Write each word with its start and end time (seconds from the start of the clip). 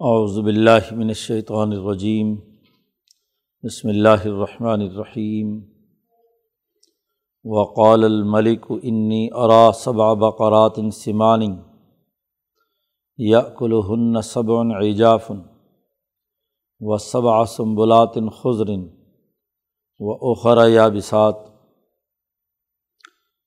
اعوذ 0.00 0.38
باللہ 0.38 0.92
من 0.92 1.08
الشیطان 1.08 1.72
الرجیم، 1.72 2.36
بسم 3.64 3.88
اللہ 3.88 4.24
الرحمن 4.24 4.80
الرحیم، 4.80 5.60
وقال 7.44 8.04
الملک 8.04 8.72
انی 8.82 9.28
ارا 9.32 9.72
سبع 9.72 10.14
بقرات 10.14 10.78
سمان 10.94 11.42
یأکلہن 13.16 14.22
سبع 14.22 14.62
عجاف 14.62 15.32
و 16.80 16.96
سبع 16.96 17.44
سنبلات 17.44 18.14
خضر 18.14 18.70
و 19.98 20.30
اخر 20.30 20.68
یابسات۔ 20.68 21.34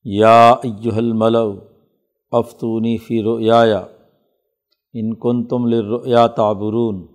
یا 0.04 0.50
ایہا 0.50 0.98
الملو 0.98 1.60
افتونی 2.32 2.98
فی 2.98 3.24
رؤیایا۔ 3.24 3.86
ان 4.94 5.16
کن 5.16 5.44
تم 5.44 5.66
لریا 5.66 6.28
تعبرون۔ 6.28 7.08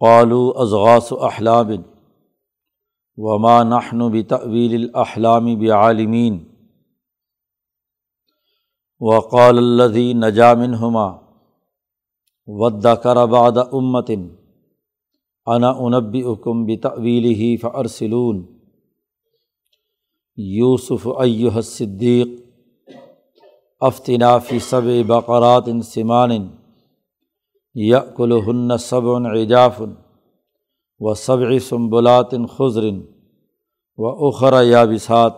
قالو 0.00 0.52
ازغاس 0.56 1.12
و 1.12 1.24
احلام 1.24 1.66
وما 3.16 3.62
نحن 3.62 4.08
بتأویل 4.12 4.74
الاحلام 4.74 5.58
بعالمین۔ 5.58 6.44
وقال 9.00 9.58
الذي 9.58 10.12
نجا 10.12 10.54
منهما 10.54 11.18
وذكر 12.46 13.26
بعد 13.26 13.58
امة 13.72 14.26
انا 15.46 15.70
انبئكم 15.70 16.64
بتأویلہ 16.64 17.60
فارسلون۔ 17.62 18.46
یوسف 20.36 21.08
ایہا 21.08 21.56
الصدیق 21.56 22.45
فی 23.80 24.58
صب 24.58 24.84
بقرات 25.06 25.64
سمان 25.84 26.30
یقلہن 27.74 28.76
صب 28.76 29.08
عجاف 29.08 29.80
و 31.00 31.14
صبع 31.14 31.58
سنبلات 31.58 32.34
خضر 32.56 32.84
و 33.96 34.06
اخر 34.26 34.64
یا 34.64 34.84
بسات 34.84 35.34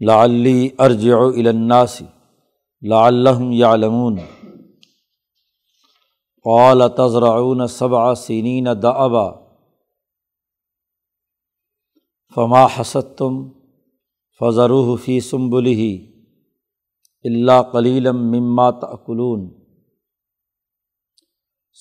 لعلی 0.00 0.70
ارجع 0.78 1.18
الى 1.18 1.48
الناس 1.48 2.02
لعلہم 2.82 3.52
یعلمون 3.52 4.18
قال 6.44 6.88
تزرعون 6.96 7.66
سبع 7.66 8.14
سنین 8.14 8.68
دعبا 8.82 9.30
فما 12.34 12.66
حسدتم 12.76 13.63
فضروح 14.40 14.96
فی 14.96 15.20
سمبل 15.20 15.66
ہی 15.66 16.12
اللہ 17.24 17.62
کلیلم 17.72 18.30
مما 18.30 18.70
تقلون 18.70 19.50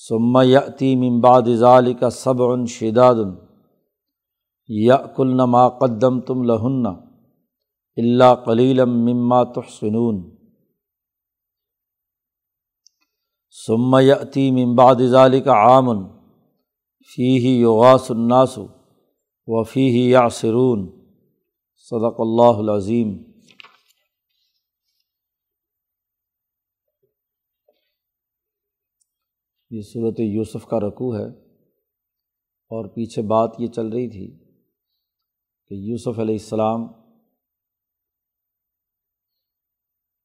ثم 0.09 0.37
یتی 0.43 0.95
ممباد 0.95 1.41
ذال 1.55 1.93
کا 1.93 2.09
صبع 2.09 2.65
شداد. 2.67 3.15
یا 4.67 4.97
ما 5.45 5.69
قدم 5.69 6.21
تم 6.21 6.43
لہن 6.43 6.85
اللہ 7.97 8.35
کلیلم 8.45 8.89
مما 9.05 9.43
تحسنون. 9.43 10.23
ثم 13.67 13.97
یتی 13.99 14.51
ممباد 14.51 14.95
ذال 14.95 15.41
کا 15.41 15.53
عامن 15.53 16.05
فی 17.15 17.37
ہی 17.37 17.61
یغاس 17.61 18.11
الناس 18.11 18.57
و 19.47 19.63
فی 19.63 19.89
ہی 19.89 20.09
یاسرون 20.09 21.02
صدق 21.83 22.15
اللہ 22.19 22.57
العظیم۔ 22.57 23.07
یہ 29.69 29.81
صورت 29.81 30.19
یوسف 30.19 30.65
کا 30.65 30.79
رقوع 30.79 31.15
ہے 31.17 31.29
اور 32.71 32.89
پیچھے 32.89 33.21
بات 33.21 33.49
یہ 33.59 33.67
چل 33.67 33.87
رہی 33.87 34.09
تھی 34.09 34.43
کہ 35.67 35.73
یوسف 35.73 36.19
علیہ 36.19 36.35
السلام 36.35 36.87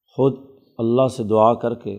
خود 0.06 0.62
اللہ 0.78 1.06
سے 1.06 1.22
دعا 1.24 1.54
کر 1.54 1.74
کے 1.74 1.98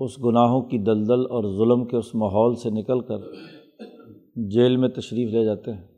اس 0.00 0.18
گناہوں 0.18 0.68
کی 0.68 0.78
دلدل 0.78 1.20
اور 1.20 1.42
ظلم 1.58 1.88
کے 1.88 1.96
اس 1.96 2.14
ماحول 2.14 2.54
سے 2.56 2.70
نکل 2.70 3.00
کر 3.00 3.32
جیل 4.48 4.76
میں 4.76 4.88
تشریف 4.88 5.30
لے 5.30 5.44
جاتے 5.44 5.72
ہیں۔ 5.72 5.93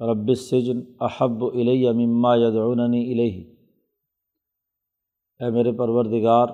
رب 0.00 0.28
السجن 0.28 0.80
احب 1.00 1.44
الیہ 1.44 1.90
مما 1.90 2.34
یدعوننی 2.36 3.12
الیہ۔ 3.12 3.54
اے 5.40 5.50
میرے 5.50 5.72
پروردگار، 5.72 6.46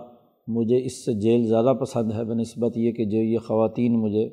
مجھے 0.49 0.84
اس 0.84 1.05
سے 1.05 1.12
جیل 1.21 1.47
زیادہ 1.47 1.72
پسند 1.81 2.12
ہے، 2.12 2.25
بہ 2.25 2.34
نسبت 2.34 2.77
یہ 2.77 2.93
کہ 2.93 3.05
جو 3.05 3.19
یہ 3.19 3.38
خواتین 3.38 4.00
مجھے 4.00 4.25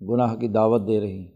گناہ 0.00 0.34
کی 0.36 0.48
دعوت 0.48 0.86
دے 0.88 1.00
رہی 1.00 1.18
ہیں۔ 1.18 1.30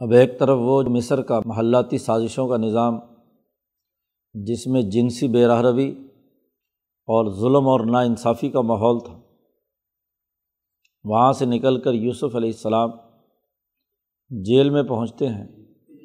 اب 0.00 0.12
ایک 0.12 0.38
طرف 0.38 0.58
وہ 0.60 0.82
مصر 0.82 1.22
کا 1.22 1.40
محلاتی 1.46 1.98
سازشوں 1.98 2.48
کا 2.48 2.56
نظام، 2.56 2.98
جس 4.34 4.66
میں 4.66 4.82
جنسی 4.82 5.28
بے 5.28 5.46
روی 5.46 5.90
اور 7.08 7.30
ظلم 7.30 7.68
اور 7.68 7.80
ناانصافی 7.80 8.48
کا 8.48 8.60
ماحول 8.60 8.98
تھا، 9.00 9.20
وہاں 11.04 11.32
سے 11.32 11.44
نکل 11.44 11.80
کر 11.80 11.94
یوسف 11.94 12.36
علیہ 12.36 12.50
السلام 12.50 12.90
جیل 14.30 14.70
میں 14.70 14.82
پہنچتے 14.82 15.28
ہیں۔ 15.28 15.61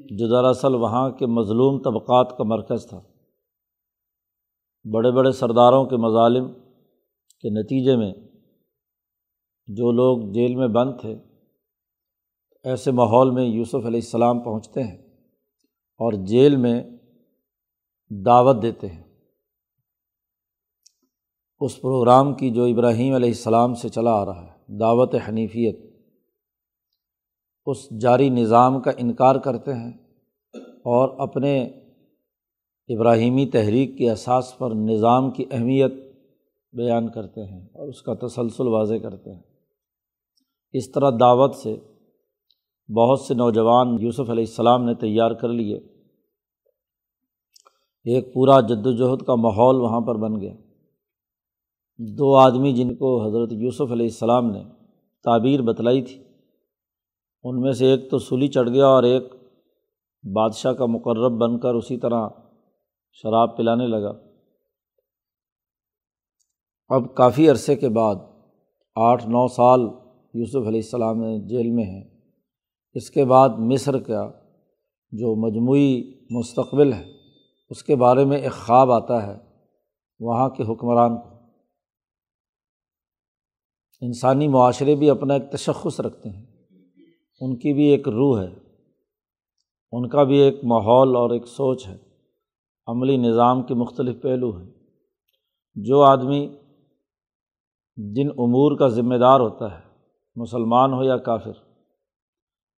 جو 0.09 0.27
دراصل 0.27 0.75
وہاں 0.75 1.09
کے 1.09 1.25
مظلوم 1.25 1.81
طبقات 1.81 2.37
کا 2.37 2.43
مرکز 2.43 2.87
تھا۔ 2.89 3.01
بڑے 4.93 5.11
بڑے 5.11 5.31
سرداروں 5.31 5.85
کے 5.85 5.95
مظالم 5.95 6.53
کے 7.39 7.49
نتیجے 7.49 7.95
میں 7.95 8.13
جو 9.67 9.91
لوگ 9.91 10.31
جیل 10.31 10.55
میں 10.55 10.67
بند 10.67 10.91
تھے، 11.01 11.15
ایسے 12.63 12.91
ماحول 12.91 13.29
میں 13.29 13.45
یوسف 13.45 13.75
علیہ 13.75 13.87
السلام 13.87 14.39
پہنچتے 14.39 14.83
ہیں 14.83 14.97
اور 15.99 16.13
جیل 16.13 16.55
میں 16.55 16.83
دعوت 18.25 18.61
دیتے 18.61 18.87
ہیں۔ 18.87 19.03
اس 21.59 21.81
پروگرام 21.81 22.33
کی 22.33 22.49
جو 22.49 22.63
ابراہیم 22.63 23.15
علیہ 23.15 23.29
السلام 23.29 23.73
سے 23.73 23.89
چلا 23.89 24.11
آ 24.11 24.25
رہا 24.25 24.45
ہے، 24.45 24.77
دعوت 24.79 25.15
حنیفیت 25.29 25.86
اس 27.67 28.01
جاری 28.01 28.29
نظام 28.29 28.81
کا 28.81 28.91
انکار 28.97 29.35
کرتے 29.35 29.73
ہیں 29.73 29.91
اور 30.67 31.19
اپنے 31.19 31.63
ابراہیمی 32.87 33.45
تحریک 33.45 33.97
کے 33.97 34.11
اساس 34.11 34.57
پر 34.57 34.71
نظام 34.71 35.31
کی 35.31 35.45
اہمیت 35.51 35.91
بیان 36.73 37.11
کرتے 37.11 37.43
ہیں 37.43 37.65
اور 37.65 37.87
اس 37.87 38.01
کا 38.01 38.13
تسلسل 38.13 38.67
واضح 38.67 38.93
کرتے 38.93 39.33
ہیں۔ 39.33 39.41
اس 40.73 40.91
طرح 40.91 41.09
دعوت 41.09 41.55
سے 41.55 41.75
بہت 42.93 43.19
سے 43.19 43.33
نوجوان 43.33 43.97
یوسف 43.99 44.29
علیہ 44.29 44.43
السلام 44.43 44.83
نے 44.85 44.93
تیار 44.93 45.31
کر 45.31 45.49
لیے۔ 45.49 45.77
ایک 48.05 48.33
پورا 48.33 48.61
جد 48.61 48.85
وجہد 48.85 49.21
کا 49.25 49.35
ماحول 49.35 49.75
وہاں 49.75 50.01
پر 50.01 50.15
بن 50.15 50.41
گیا۔ 50.41 50.53
دو 51.97 52.35
آدمی 52.35 52.73
جن 52.73 52.95
کو 52.95 53.27
حضرت 53.27 53.53
یوسف 53.53 53.91
علیہ 53.91 54.05
السلام 54.05 54.51
نے 54.51 54.63
تعبیر 55.23 55.61
بتلائی 55.61 56.01
تھی۔ 56.01 56.26
ان 57.43 57.61
میں 57.61 57.71
سے 57.71 57.85
ایک 57.85 58.11
تو 58.11 58.19
سلی 58.19 58.47
چڑھ 58.47 58.69
گیا 58.69 58.87
اور 58.87 59.03
ایک 59.03 59.23
بادشاہ 60.35 60.73
کا 60.73 60.85
مقرب 60.85 61.31
بن 61.31 61.59
کر 61.59 61.73
اسی 61.73 61.97
طرح 61.97 62.27
شراب 63.11 63.57
پلانے 63.57 63.87
لگا۔ 63.87 64.11
اب 66.87 67.15
کافی 67.15 67.49
عرصے 67.49 67.75
کے 67.75 67.89
بعد 67.89 68.15
آٹھ 68.95 69.27
نو 69.27 69.47
سال 69.47 69.81
یوسف 70.33 70.67
علیہ 70.67 70.81
السلام 70.83 71.47
جیل 71.47 71.71
میں 71.71 71.83
ہیں۔ 71.83 72.03
اس 72.93 73.09
کے 73.09 73.25
بعد 73.25 73.49
مصر 73.49 73.99
کا 73.99 74.31
جو 75.11 75.35
مجموعی 75.35 76.03
مستقبل 76.29 76.93
ہے، 76.93 77.05
اس 77.69 77.83
کے 77.83 77.95
بارے 77.95 78.25
میں 78.25 78.37
ایک 78.37 78.51
خواب 78.51 78.91
آتا 78.91 79.27
ہے 79.27 79.35
وہاں 80.19 80.49
کے 80.49 80.63
حکمران 80.63 81.17
کو۔ 81.17 81.37
انسانی 84.01 84.47
معاشرے 84.47 84.95
بھی 84.95 85.09
اپنا 85.09 85.33
ایک 85.33 85.51
تشخص 85.51 85.99
رکھتے 85.99 86.29
ہیں۔ 86.29 86.56
ان 87.39 87.55
کی 87.55 87.73
بھی 87.73 87.85
ایک 87.85 88.07
روح 88.07 88.41
ہے، 88.41 88.53
ان 89.91 90.09
کا 90.09 90.23
بھی 90.23 90.39
ایک 90.39 90.63
ماحول 90.63 91.15
اور 91.15 91.29
ایک 91.29 91.47
سوچ 91.47 91.87
ہے، 91.87 91.97
عملی 92.87 93.17
نظام 93.17 93.63
کے 93.63 93.73
مختلف 93.73 94.21
پہلو 94.21 94.57
ہیں۔ 94.57 94.69
جو 95.75 96.01
آدمی 96.01 96.49
جن 97.95 98.27
امور 98.29 98.77
کا 98.77 98.87
ذمہ 98.87 99.15
دار 99.15 99.39
ہوتا 99.39 99.75
ہے، 99.75 99.83
مسلمان 100.35 100.93
ہو 100.93 101.03
یا 101.03 101.17
کافر، 101.17 101.51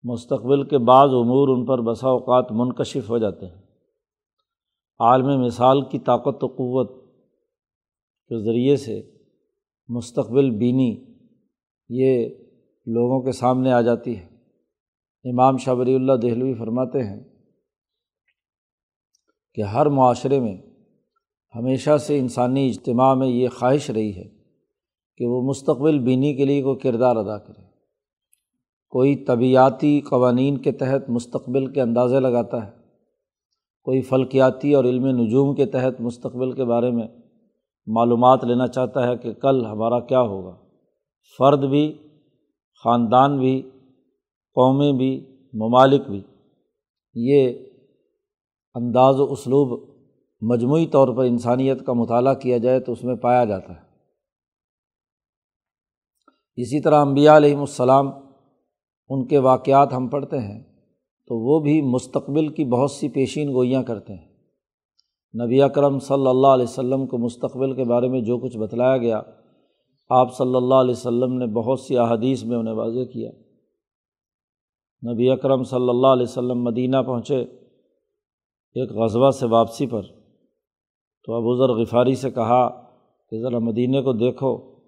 مستقبل 0.03 0.63
کے 0.63 0.79
بعض 0.79 1.09
امور 1.09 1.49
ان 1.49 1.67
پر 1.67 1.81
بسا 1.81 2.09
اوقات 2.09 2.53
منکشف 2.53 3.11
ہو 3.11 3.19
جاتے 3.19 3.47
ہیں۔ 3.47 3.63
عالم 4.99 5.45
مثال 5.45 5.83
کی 5.83 5.99
طاقت 5.99 6.45
و 6.45 6.47
قوت 6.47 6.91
کے 8.29 8.45
ذریعے 8.45 8.77
سے 8.77 9.03
مستقبل 9.89 10.51
بینی 10.51 11.05
یہ 11.89 12.29
لوگوں 12.87 13.23
کے 13.23 13.33
سامنے 13.33 13.73
آ 13.73 13.81
جاتی 13.81 14.19
ہے۔ 14.19 14.28
امام 15.25 15.57
شبری 15.57 15.95
اللہ 15.95 16.13
دہلوی 16.13 16.55
فرماتے 16.55 16.99
ہیں 16.99 17.25
کہ 19.55 19.63
ہر 19.63 19.87
معاشرے 19.87 20.41
میں 20.41 20.57
ہمیشہ 21.55 21.97
سے 21.97 22.19
انسانی 22.19 22.69
اجتماع 22.69 23.15
میں 23.15 23.29
یہ 23.29 23.49
خواہش 23.49 23.91
رہی 23.91 24.17
ہے 24.17 24.29
کہ 25.17 25.27
وہ 25.27 25.43
مستقبل 25.43 25.99
بینی 25.99 26.35
کے 26.35 26.45
لیے 26.45 26.63
کوئی 26.63 26.77
کردار 26.77 27.17
ادا 27.17 27.39
کرے۔ 27.39 27.63
کوئی 28.89 29.17
طبیعتی 29.17 30.01
قوانین 30.01 30.59
کے 30.59 30.73
تحت 30.73 31.11
مستقبل 31.11 31.67
کے 31.67 31.81
اندازے 31.81 32.21
لگاتا 32.21 32.67
ہے۔ 32.67 32.71
کوئی 33.83 34.01
فلکیاتی 34.01 34.75
اور 34.75 34.85
علم 34.85 35.07
نجوم 35.07 35.55
کے 35.55 35.67
تحت 35.67 36.01
مستقبل 36.01 36.53
کے 36.53 36.65
بارے 36.65 36.91
میں 36.91 37.09
معلومات 37.87 38.45
لینا 38.45 38.67
چاہتا 38.67 39.09
ہے 39.09 39.17
کہ 39.17 39.33
کل 39.33 39.67
ہمارا 39.67 40.01
کیا 40.01 40.21
ہوگا۔ 40.21 40.57
فرد 41.39 41.65
بھی، 41.65 41.99
خاندان 42.85 43.39
بھی 43.39 43.63
قومیں 44.59 44.93
بھی، 44.93 45.27
ممالک 45.53 46.09
بھی۔ 46.09 46.23
یہ 47.15 47.53
انداز 48.75 49.21
و 49.21 49.33
اسلوب 49.33 49.95
مجموعی 50.41 50.87
طور 50.87 51.09
پر 51.17 51.25
انسانیت 51.25 51.87
کا 51.87 51.93
مطالعہ 51.93 52.35
کیا 52.35 52.59
جائے 52.59 52.81
تو 52.81 52.93
اس 52.93 53.05
میں 53.05 53.15
پایا 53.15 53.45
جاتا 53.45 53.73
ہے۔ 53.73 53.81
اسی 56.57 56.81
طرح 56.81 57.01
امبیا 57.01 57.37
علیہم 57.37 57.61
السلام، 57.61 58.09
ان 59.09 59.27
کے 59.27 59.39
واقعات 59.39 59.93
ہم 59.93 60.09
پڑھتے 60.09 60.39
ہیں 60.39 60.63
تو 61.27 61.39
وہ 61.39 61.61
بھی 61.61 61.83
مستقبل 61.83 62.49
کی 62.49 62.65
بہت 62.65 62.91
سی 62.91 63.09
پیشین 63.09 63.49
گوئیاں 63.49 63.83
کرتے 63.83 64.15
ہیں۔ 64.15 64.29
نبی 65.45 65.63
اکرم 65.63 65.99
صلی 65.99 66.27
اللہ 66.27 66.47
علیہ 66.47 66.65
وسلم 66.65 67.07
کو 67.07 67.19
مستقبل 67.19 67.75
کے 67.75 67.85
بارے 67.85 68.09
میں 68.09 68.21
جو 68.21 68.39
کچھ 68.39 68.59
بتلایا 68.59 68.97
گیا، 68.97 69.23
آپ 70.09 70.37
صلی 70.37 70.55
اللہ 70.55 70.75
علیہ 70.75 70.95
وسلم 70.95 71.33
نے 71.33 71.47
بہت 71.47 71.81
سی 71.81 71.99
احادیث 71.99 72.45
میں 72.45 72.57
انہیں 72.57 72.75
واضح 72.75 73.05
کیا۔ 73.13 73.31
نبی 75.03 75.31
اکرم 75.31 75.63
صلی 75.63 75.89
اللہ 75.89 76.07
علیہ 76.07 76.23
وسلم 76.23 76.63
مدینہ 76.63 76.97
پہنچے 77.07 77.37
ایک 78.77 78.93
غزبہ 78.93 79.31
سے 79.31 79.47
واپسی 79.47 79.87
پر۔ 79.87 80.03
تو 81.25 81.35
ابو 81.35 81.57
ذر 81.57 81.73
غفاری 81.73 82.15
سے 82.15 82.31
کہا 82.31 82.69
کہ 83.31 83.41
ذرا 83.41 83.59
مدینہ 83.59 84.01
کو 84.01 84.13
دیکھو۔ 84.13 84.81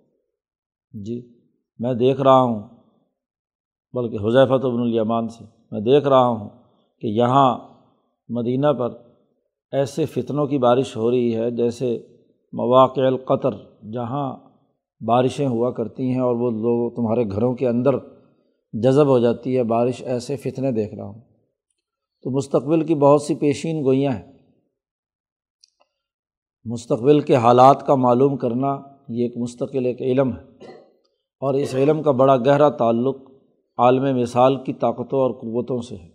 جی 0.93 1.35
میں 1.79 1.95
دیکھ 1.95 2.21
رہا 2.21 2.43
ہوں، 2.43 2.63
بلکہ 3.93 4.17
حضیفت 4.17 4.65
ابن 4.65 4.81
الیمان 4.81 5.29
سے 5.29 5.45
میں 5.71 5.81
دیکھ 5.81 6.09
رہا 6.09 6.27
ہوں 6.27 6.49
کہ 7.01 7.07
یہاں 7.07 7.59
مدینہ 8.29 8.73
پر 8.73 8.91
ایسے 9.73 10.05
فتنوں 10.05 10.47
کی 10.47 10.59
بارش 10.59 10.97
ہو 10.97 11.11
رہی 11.11 11.37
ہے 11.37 11.51
جیسے 11.51 11.99
مواقع 12.53 13.01
القطر، 13.01 13.51
جہاں 13.93 14.37
بارشیں 15.01 15.47
ہوا 15.47 15.71
کرتی 15.71 16.11
ہیں 16.11 16.21
اور 16.21 16.35
وہ 16.35 16.51
لوگ 16.51 16.91
تمہارے 16.91 17.31
گھروں 17.31 17.55
کے 17.55 17.69
اندر 17.69 18.20
جذب 18.73 19.07
ہو 19.07 19.19
جاتی 19.19 19.57
ہے، 19.57 19.63
بارش 19.63 20.03
ایسے 20.03 20.37
فتنے 20.37 20.73
دیکھ 20.73 20.95
رہا 20.95 21.05
ہوں۔ 21.05 21.21
تو 22.23 22.31
مستقبل 22.31 22.85
کی 22.85 22.95
بہت 22.95 23.23
سی 23.23 23.35
پیشین 23.35 23.85
گوئیاں 23.85 24.13
ہیں۔ 24.13 24.33
مستقبل 26.65 27.21
کے 27.21 27.37
حالات 27.37 27.87
کا 27.87 27.95
معلوم 27.95 28.37
کرنا 28.37 28.81
یہ 29.09 29.23
ایک 29.25 29.37
مستقل 29.37 29.87
ایک 29.87 30.03
علم 30.03 30.33
ہے۔ 30.37 30.43
اور 31.41 31.55
اس 31.55 31.75
علم 31.75 32.03
کا 32.03 32.11
بڑا 32.11 32.37
گہرا 32.37 32.69
تعلق 32.69 33.17
عالم 33.77 34.21
مثال 34.21 34.65
کی 34.65 34.73
طاقتوں 34.73 35.19
اور 35.21 35.31
قوتوں 35.31 35.83
سے 35.83 35.97
ہے۔ 35.97 36.09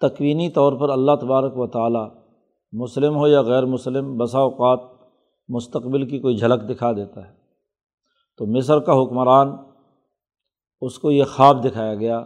تکوینی 0.00 0.50
طور 0.50 0.72
پر 0.72 0.90
اللہ 0.90 1.12
تبارک 1.20 1.58
و 1.58 1.66
تعالیٰ 1.66 2.08
مسلم 2.72 3.16
ہو 3.16 3.28
یا 3.28 3.42
غیر 3.42 3.64
مسلم، 3.64 4.18
بسا 4.18 4.38
اوقات 4.38 4.80
مستقبل 5.48 6.08
کی 6.08 6.18
کوئی 6.18 6.36
جھلک 6.36 6.68
دکھا 6.68 6.92
دیتا 6.92 7.28
ہے۔ 7.28 7.34
تو 8.36 8.46
مصر 8.46 8.78
کا 8.78 9.02
حکمران 9.02 9.48
اس 10.80 10.98
کو 10.98 11.10
یہ 11.10 11.24
خواب 11.24 11.64
دکھایا 11.64 11.94
گیا 11.94 12.24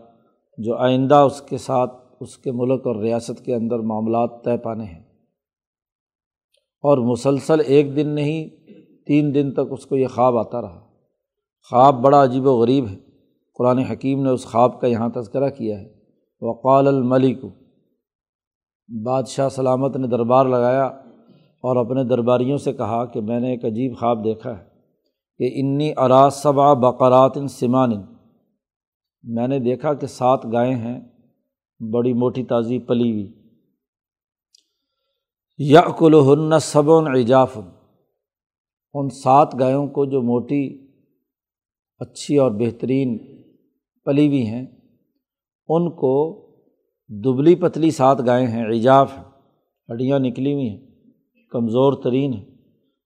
جو 0.59 0.77
آئندہ 0.77 1.15
اس 1.15 1.43
کے 1.43 1.59
ساتھ 1.59 1.93
اس 2.21 2.39
کے 2.39 2.53
ملک 2.53 2.87
اور 2.87 2.97
ریاست 2.97 3.45
کے 3.45 3.55
اندر 3.55 3.79
معاملات 3.79 4.45
طے 4.45 4.57
پانے 4.57 4.85
ہیں۔ 4.85 5.03
اور 6.83 6.99
مسلسل 6.99 7.61
ایک 7.67 7.97
دن 7.97 8.09
نہیں، 8.09 8.49
تین 9.07 9.35
دن 9.35 9.53
تک 9.53 9.61
اس 9.71 9.87
کو 9.87 9.97
یہ 9.97 10.07
خواب 10.07 10.39
آتا 10.39 10.63
رہا۔ 10.63 10.81
خواب 11.71 11.95
بڑا 11.95 12.25
عجیب 12.25 12.47
و 12.47 12.53
غریب 12.53 12.89
ہے۔ 12.89 12.97
قرآن 13.55 13.79
حکیم 13.79 14.23
نے 14.23 14.31
اس 14.31 14.45
خواب 14.45 14.81
کا 14.81 14.87
یہاں 14.87 15.09
تذکرہ 15.09 15.51
کیا 15.51 15.81
ہے۔ 15.81 15.95
وقال 16.41 16.89
الملک 16.89 17.45
بادشاہ 19.05 19.49
سلامت 19.49 19.97
نے 19.97 20.07
دربار 20.07 20.47
لگایا 20.47 20.85
اور 21.61 21.77
اپنے 21.77 22.05
درباریوں 22.05 22.59
سے 22.59 22.73
کہا 22.73 23.05
کہ 23.05 23.21
میں 23.21 23.41
نے 23.41 23.51
ایک 23.51 23.65
عجیب 23.65 23.99
خواب 23.99 24.25
دیکھا 24.25 24.59
ہے 24.59 24.65
کہ 25.39 25.61
انی 25.61 25.93
ارا 25.97 26.31
صبا 26.31 26.73
بقرات 26.73 27.33
سمان۔ 27.51 28.12
میں 29.23 29.49
نے 29.49 29.59
دیکھا 29.59 29.95
کہ 29.95 30.07
سات 30.07 30.47
گائیں 30.53 30.75
ہیں، 30.75 31.01
بڑی 31.93 32.13
موٹی 32.13 32.45
تازی 32.45 32.79
پلی 32.79 33.13
ہوئی۔ 33.13 33.33
یا 35.59 35.81
کلہن 35.99 36.59
صبن 36.59 37.15
ایجاف 37.15 37.59
ان 38.95 39.09
سات 39.11 39.55
گایوں 39.59 39.87
کو 39.87 40.05
جو 40.05 40.23
موٹی، 40.23 40.87
اچھی 41.99 42.39
اور 42.39 42.51
بہترین 42.51 43.19
پلی 44.05 44.27
ہوئی 44.27 44.47
ہیں، 44.47 44.67
ان 45.69 45.91
کو 45.91 46.43
دبلی 47.09 47.55
پتلی 47.55 47.91
سات 47.91 48.19
گائے 48.27 48.47
ہیں 48.47 48.65
ایجاف 48.65 49.19
ہیں۔ 49.19 49.25
ہڈیاں 49.93 50.19
نکلی 50.19 50.53
ہوئی 50.53 50.69
ہیں، 50.69 50.87
کمزور 51.51 51.93
ترین 51.93 52.35
ہیں۔ 52.35 52.45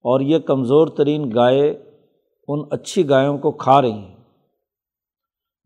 اور 0.05 0.21
یہ 0.21 0.39
کمزور 0.39 0.89
ترین 0.89 1.35
گائے 1.35 1.83
ان 2.49 2.61
اچھی 2.71 3.09
گایوں 3.09 3.39
کو 3.39 3.53
کھا 3.53 3.83
رہی 3.83 3.93
ہیں۔ 3.93 4.16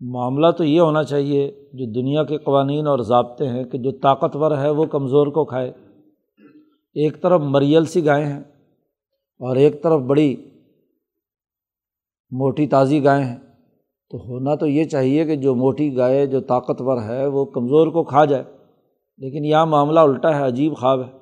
معاملہ 0.00 0.50
تو 0.50 0.64
یہ 0.64 0.80
ہونا 0.80 1.04
چاہیے 1.04 1.50
جو 1.72 1.92
دنیا 1.92 2.24
کے 2.24 2.38
قوانین 2.38 2.86
اور 2.86 2.98
ضابطے 2.98 3.48
ہیں 3.48 3.64
کہ 3.64 3.78
جو 3.78 3.90
طاقتور 3.92 4.58
ہے 4.58 4.70
وہ 4.70 4.84
کمزور 4.84 5.26
کو 5.26 5.44
کھائے۔ 5.44 5.72
ایک 6.94 7.22
طرف 7.22 7.40
مریل 7.40 7.84
سی 7.84 8.06
گائے 8.06 8.24
ہیں 8.24 8.40
اور 9.38 9.56
ایک 9.56 9.82
طرف 9.82 10.00
بڑی 10.00 10.36
موٹی 12.30 12.66
تازی 12.66 13.04
گائے 13.04 13.24
ہیں۔ 13.24 13.36
تو 14.10 14.18
ہونا 14.18 14.54
تو 14.54 14.66
یہ 14.66 14.84
چاہیے 14.84 15.24
کہ 15.24 15.36
جو 15.36 15.54
موٹی 15.54 15.96
گائے 15.96 16.26
جو 16.26 16.40
طاقتور 16.40 17.02
ہے 17.02 17.26
وہ 17.26 17.44
کمزور 17.44 17.86
کو 17.86 18.04
کھا 18.04 18.24
جائے۔ 18.24 18.44
لیکن 19.18 19.44
یہاں 19.44 19.66
معاملہ 19.66 20.00
الٹا 20.00 20.38
ہے، 20.38 20.46
عجیب 20.46 20.76
خواب 20.76 21.00
ہے 21.00 21.18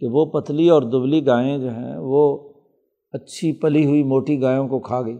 کہ 0.00 0.06
وہ 0.10 0.24
پتلی 0.24 0.68
اور 0.68 0.82
دبلی 0.82 1.26
گائیں 1.26 1.58
جو 1.58 1.70
ہیں 1.70 1.96
وہ 1.98 2.52
اچھی 3.12 3.52
پلی 3.52 3.86
ہوئی 3.86 4.02
موٹی 4.02 4.42
گایوں 4.42 4.68
کو 4.68 4.78
کھا 4.78 5.02
گئی۔ 5.02 5.18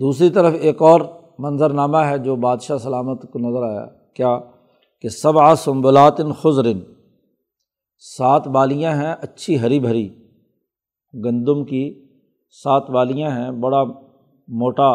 دوسری 0.00 0.30
طرف 0.30 0.54
ایک 0.60 0.82
اور 0.82 1.00
منظرنامہ 1.38 1.96
ہے 1.96 2.18
جو 2.18 2.36
بادشاہ 2.36 2.78
سلامت 2.78 3.32
کو 3.32 3.38
نظر 3.38 3.62
آیا، 3.62 3.86
کیا؟ 4.14 4.40
کہ 5.00 5.08
سب 5.08 5.38
آ 5.38 5.54
سنبلات 5.54 6.20
خزرن 6.38 6.80
سات 7.98 8.48
بالیاں 8.48 8.92
ہیں 8.92 9.14
اچھی 9.22 9.60
ہری 9.60 9.80
بھری، 9.80 10.08
گندم 11.24 11.64
کی 11.64 12.06
سات 12.62 12.82
والیاں 12.88 13.30
ہیں، 13.30 13.50
بڑا 13.50 13.84
موٹا 14.48 14.90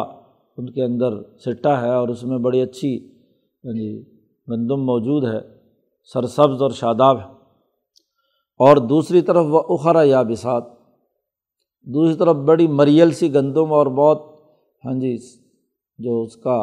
ان 0.56 0.70
کے 0.70 0.84
اندر 0.84 1.22
سٹا 1.38 1.80
ہے 1.80 1.94
اور 1.94 2.08
اس 2.08 2.24
میں 2.24 2.38
بڑی 2.38 2.60
اچھی 2.60 2.94
یعنی 3.64 4.02
گندم 4.48 4.80
موجود 4.86 5.24
ہے، 5.24 5.40
سرسبز 6.12 6.62
اور 6.62 6.70
شاداب 6.70 7.18
ہے۔ 7.18 7.32
اور 8.58 8.76
دوسری 8.76 9.20
طرف 9.20 9.46
وہ 9.48 9.62
اخرا 9.68 10.02
یا 10.02 10.22
بسات 10.22 10.64
دوسری 11.82 12.14
طرف 12.14 12.36
بڑی 12.36 12.66
مریل 12.68 13.10
سی 13.10 13.34
گندم 13.34 13.72
اور 13.72 13.86
بہت 13.86 14.37
ہاں 14.88 14.98
جی 15.00 15.16
جو 15.98 16.22
اس 16.22 16.36
کا 16.36 16.56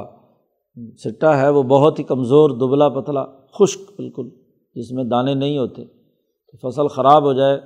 سٹا 0.99 1.37
ہے، 1.37 1.49
وہ 1.49 1.61
بہت 1.63 1.99
ہی 1.99 2.03
کمزور، 2.03 2.49
دبلا 2.49 2.87
پتلا، 2.89 3.23
خشک 3.53 3.79
بالکل، 3.97 4.29
جس 4.75 4.91
میں 4.91 5.03
دانے 5.03 5.33
نہیں 5.33 5.57
ہوتے۔ 5.57 5.83
تو 5.83 6.69
فصل 6.69 6.87
خراب 6.87 7.23
ہو 7.23 7.33
جائے، 7.33 7.57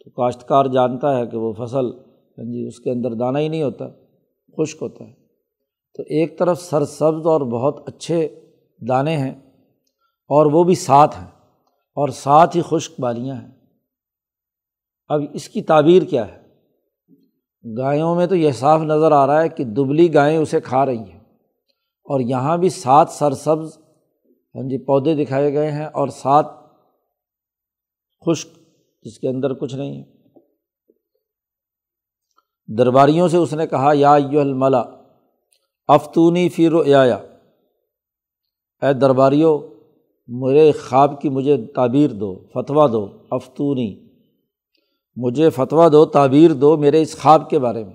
تو 0.00 0.10
کاشتکار 0.10 0.64
جانتا 0.66 1.16
ہے 1.18 1.26
کہ 1.26 1.36
وہ 1.36 1.52
فصل 1.52 1.90
ہاں 2.38 2.44
جی 2.44 2.66
اس 2.66 2.80
کے 2.80 2.90
اندر 2.90 3.14
دانہ 3.14 3.38
ہی 3.38 3.48
نہیں 3.48 3.62
ہوتا، 3.62 3.88
خشک 4.56 4.82
ہوتا 4.82 5.04
ہے۔ 5.04 5.12
تو 5.98 6.02
ایک 6.08 6.38
طرف 6.38 6.60
سر 6.60 6.84
سبز 6.84 7.26
اور 7.26 7.40
بہت 7.40 7.88
اچھے 7.88 8.28
دانے 8.80 9.16
ہیں، 9.16 9.34
اور 10.30 10.46
وہ 10.46 10.64
بھی 10.64 10.74
ساتھ 10.74 11.18
ہیں، 11.18 11.30
اور 11.96 12.08
ساتھ 12.08 12.56
ہی 12.56 12.62
خشک 12.62 13.00
بالیاں 13.00 13.36
ہیں۔ 13.36 13.50
اب 15.10 15.22
اس 15.32 15.48
کی 15.48 15.62
تعبیر 15.62 16.02
کیا 16.02 16.26
ہے؟ 16.28 16.41
گایوں 17.78 18.14
میں 18.14 18.26
تو 18.26 18.36
یہ 18.36 18.52
صاف 18.52 18.80
نظر 18.80 19.12
آ 19.12 19.26
رہا 19.26 19.42
ہے 19.42 19.48
کہ 19.48 19.64
دبلی 19.64 20.14
گائیں 20.14 20.38
اسے 20.38 20.60
کھا 20.60 20.86
رہی 20.86 20.98
ہیں۔ 20.98 21.20
اور 22.04 22.20
یہاں 22.20 22.56
بھی 22.56 22.68
سات 22.68 23.10
سرسبز 23.10 23.78
ہاں 24.54 24.68
جی 24.68 24.84
پودے 24.84 25.24
دکھائے 25.24 25.52
گئے 25.52 25.72
ہیں 25.72 25.86
اور 25.86 26.08
سات 26.08 26.46
خشک 28.26 28.48
جس 29.02 29.18
کے 29.18 29.28
اندر 29.28 29.54
کچھ 29.54 29.74
نہیں 29.74 30.02
ہے۔ 30.02 30.12
درباریوں 32.78 33.28
سے 33.28 33.36
اس 33.36 33.52
نے 33.52 33.66
کہا، 33.66 33.90
یا 33.94 34.16
یو 34.30 34.40
الملا، 34.40 34.84
افتونی 35.88 36.48
فیر 36.48 36.72
یا 36.86 37.02
اے 37.02 38.92
درباریوں، 38.92 39.58
میرے 40.28 40.72
خواب 40.72 41.20
کی 41.20 41.28
مجھے 41.28 41.66
تعبیر 41.74 42.10
دو، 42.10 42.34
فتویٰ 42.54 42.92
دو، 42.92 43.08
افتونی۔ 43.30 44.11
مجھے 45.16 45.50
فتویٰ 45.50 45.92
دو، 45.92 46.06
تعبیر 46.06 46.52
دو 46.52 46.76
میرے 46.76 47.02
اس 47.02 47.22
خواب 47.22 47.50
کے 47.50 47.58
بارے 47.58 47.84
میں۔ 47.84 47.94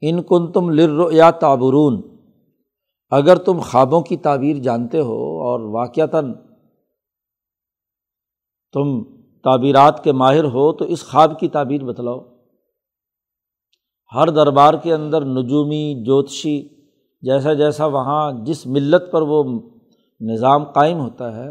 ان 0.00 0.22
کن 0.22 0.52
تم 0.52 0.70
لر 0.70 1.12
یا 1.12 1.30
تعبرون۔ 1.30 2.02
اگر 3.10 3.36
تم 3.36 3.60
خوابوں 3.60 4.00
کی 4.00 4.16
تعبیر 4.16 4.56
جانتے 4.56 5.00
ہو 5.00 5.42
اور 5.42 5.60
واقعتاً 5.60 6.32
تم 8.72 9.02
تعبیرات 9.44 10.04
کے 10.04 10.12
ماہر 10.12 10.44
ہو، 10.44 10.72
تو 10.72 10.84
اس 10.84 11.04
خواب 11.10 11.40
کی 11.40 11.48
تعبیر 11.48 11.84
بتلاؤ۔ 11.84 12.20
ہر 14.14 14.30
دربار 14.30 14.74
کے 14.74 14.94
اندر 14.94 15.24
نجومی، 15.24 16.04
جوتشی، 16.06 16.68
جیسا 17.22 17.52
جیسا 17.52 17.86
وہاں 17.86 18.32
جس 18.32 18.66
ملت 18.66 19.12
پر 19.12 19.22
وہ 19.22 19.60
نظام 20.20 20.64
قائم 20.64 20.98
ہوتا 20.98 21.36
ہے، 21.36 21.50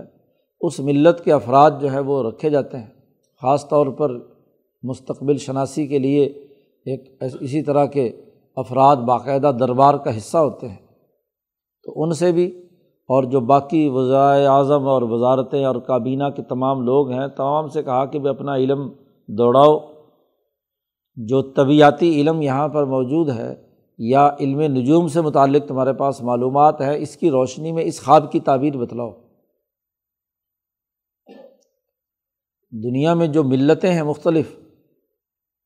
اس 0.62 0.80
ملت 0.80 1.24
کے 1.24 1.34
افراد 1.34 1.72
جو 1.82 1.92
ہے 1.92 2.00
وہ 2.00 2.24
رکھے 2.24 2.50
جاتے 2.50 2.78
ہیں، 2.78 2.90
خاص 3.42 3.70
طور 3.70 3.88
پر 3.88 4.35
مستقبل 4.88 5.38
شناسی 5.38 5.88
کے 5.88 6.00
لیے 6.00 6.25
ایک 6.86 7.24
اسی 7.42 7.62
طرح 7.62 7.86
کے 7.86 8.22
افراد 8.56 8.96
باقاعدہ 8.96 9.51
دربار 9.60 9.94
کا 9.94 10.18
حصہ 10.18 10.38
ہوتے 10.38 10.68
ہیں۔ 10.68 10.88
تو 11.84 12.04
ان 12.04 12.12
سے 12.12 12.32
بھی 12.32 12.62
اور 13.08 13.24
جو 13.24 13.39
باقی 13.39 13.89
وزرائے 13.89 14.46
اعظم 14.46 14.88
اور 14.88 15.01
وزارتیں 15.01 15.65
اور 15.65 15.75
کابینہ 15.75 16.24
کے 16.36 16.42
تمام 16.42 16.82
لوگ 16.82 17.12
ہیں، 17.12 17.27
تمام 17.27 17.68
سے 17.68 17.84
کہا 17.84 18.06
کہ 18.06 18.20
بھائی 18.20 18.36
اپنا 18.36 18.56
علم 18.56 18.89
دوڑاؤ۔ 19.27 19.80
جو 21.15 21.42
طبیعتی 21.42 22.22
علم 22.22 22.42
یہاں 22.42 22.68
پر 22.68 22.86
موجود 22.86 23.30
ہے 23.30 23.56
یا 23.98 24.30
علم 24.39 24.62
نجوم 24.62 25.08
سے 25.08 25.22
متعلق 25.22 25.68
تمہارے 25.68 25.94
پاس 25.94 26.22
معلومات 26.22 26.82
ہے، 26.82 27.01
اس 27.01 27.18
کی 27.18 27.30
روشنی 27.30 27.72
میں 27.72 27.84
اس 27.84 28.06
خواب 28.06 28.32
کی 28.32 28.39
تعبیر 28.39 28.77
بتلاؤ۔ 28.77 29.12
دنیا 32.72 33.13
میں 33.13 33.27
جو 33.27 33.44
ملتیں 33.44 33.92
ہیں 33.92 34.04
مختلف 34.04 34.56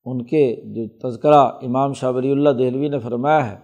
ان 0.06 0.26
کے 0.26 0.56
جو 0.56 1.10
تذکرہ 1.10 1.42
امام 1.62 1.94
شاہ 1.94 2.12
ولی 2.12 2.32
اللہ 2.32 2.50
دہلوی 2.50 2.88
نے 2.88 3.00
فرمایا 3.00 3.52
ہے 3.52 3.58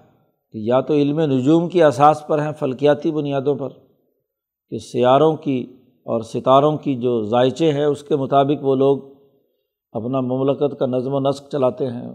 کہ 0.52 0.58
یا 0.58 0.82
تو 0.82 0.94
علم 0.94 1.20
نجوم 1.20 1.70
کی 1.70 1.84
اساس 1.84 2.28
پر 2.28 2.42
ہیں 2.42 2.52
فلکیاتی 2.60 3.12
بنیادوں 3.12 3.56
پر 3.56 3.70
کہ 4.70 4.78
سیاروں 4.78 5.36
کی 5.36 5.68
اور 6.06 6.22
ستاروں 6.22 6.78
کی 6.78 6.96
جو 6.96 7.24
ذائچے 7.24 7.72
ہیں 7.72 7.86
اس 7.86 8.04
کے 8.04 8.16
مطابق 8.16 8.58
وہ 8.62 8.76
لوگ 8.76 9.00
اپنا 9.92 10.20
مملکت 10.20 10.80
کا 10.80 10.86
نظم 10.86 11.14
و 11.14 11.20
نسق 11.20 11.52
چلاتے 11.52 11.88
ہیں، 11.88 12.10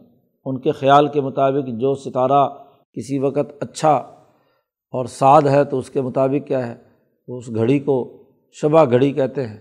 ان 0.44 0.60
کے 0.60 0.72
خیال 0.72 1.08
کے 1.08 1.20
مطابق 1.20 1.68
جو 1.68 1.94
ستارہ 1.94 2.48
کسی 2.92 3.18
وقت 3.18 3.62
اچھا 3.62 3.92
اور 4.92 5.04
سعد 5.04 5.42
ہے 5.46 5.64
تو 5.64 5.78
اس 5.78 5.90
کے 5.90 6.00
مطابق 6.00 6.48
کیا 6.48 6.66
ہے، 6.66 6.74
وہ 7.28 7.38
اس 7.38 7.54
گھڑی 7.54 7.78
کو 7.78 8.22
شبہ 8.52 8.84
گھڑی 8.84 9.12
کہتے 9.12 9.46
ہیں۔ 9.46 9.58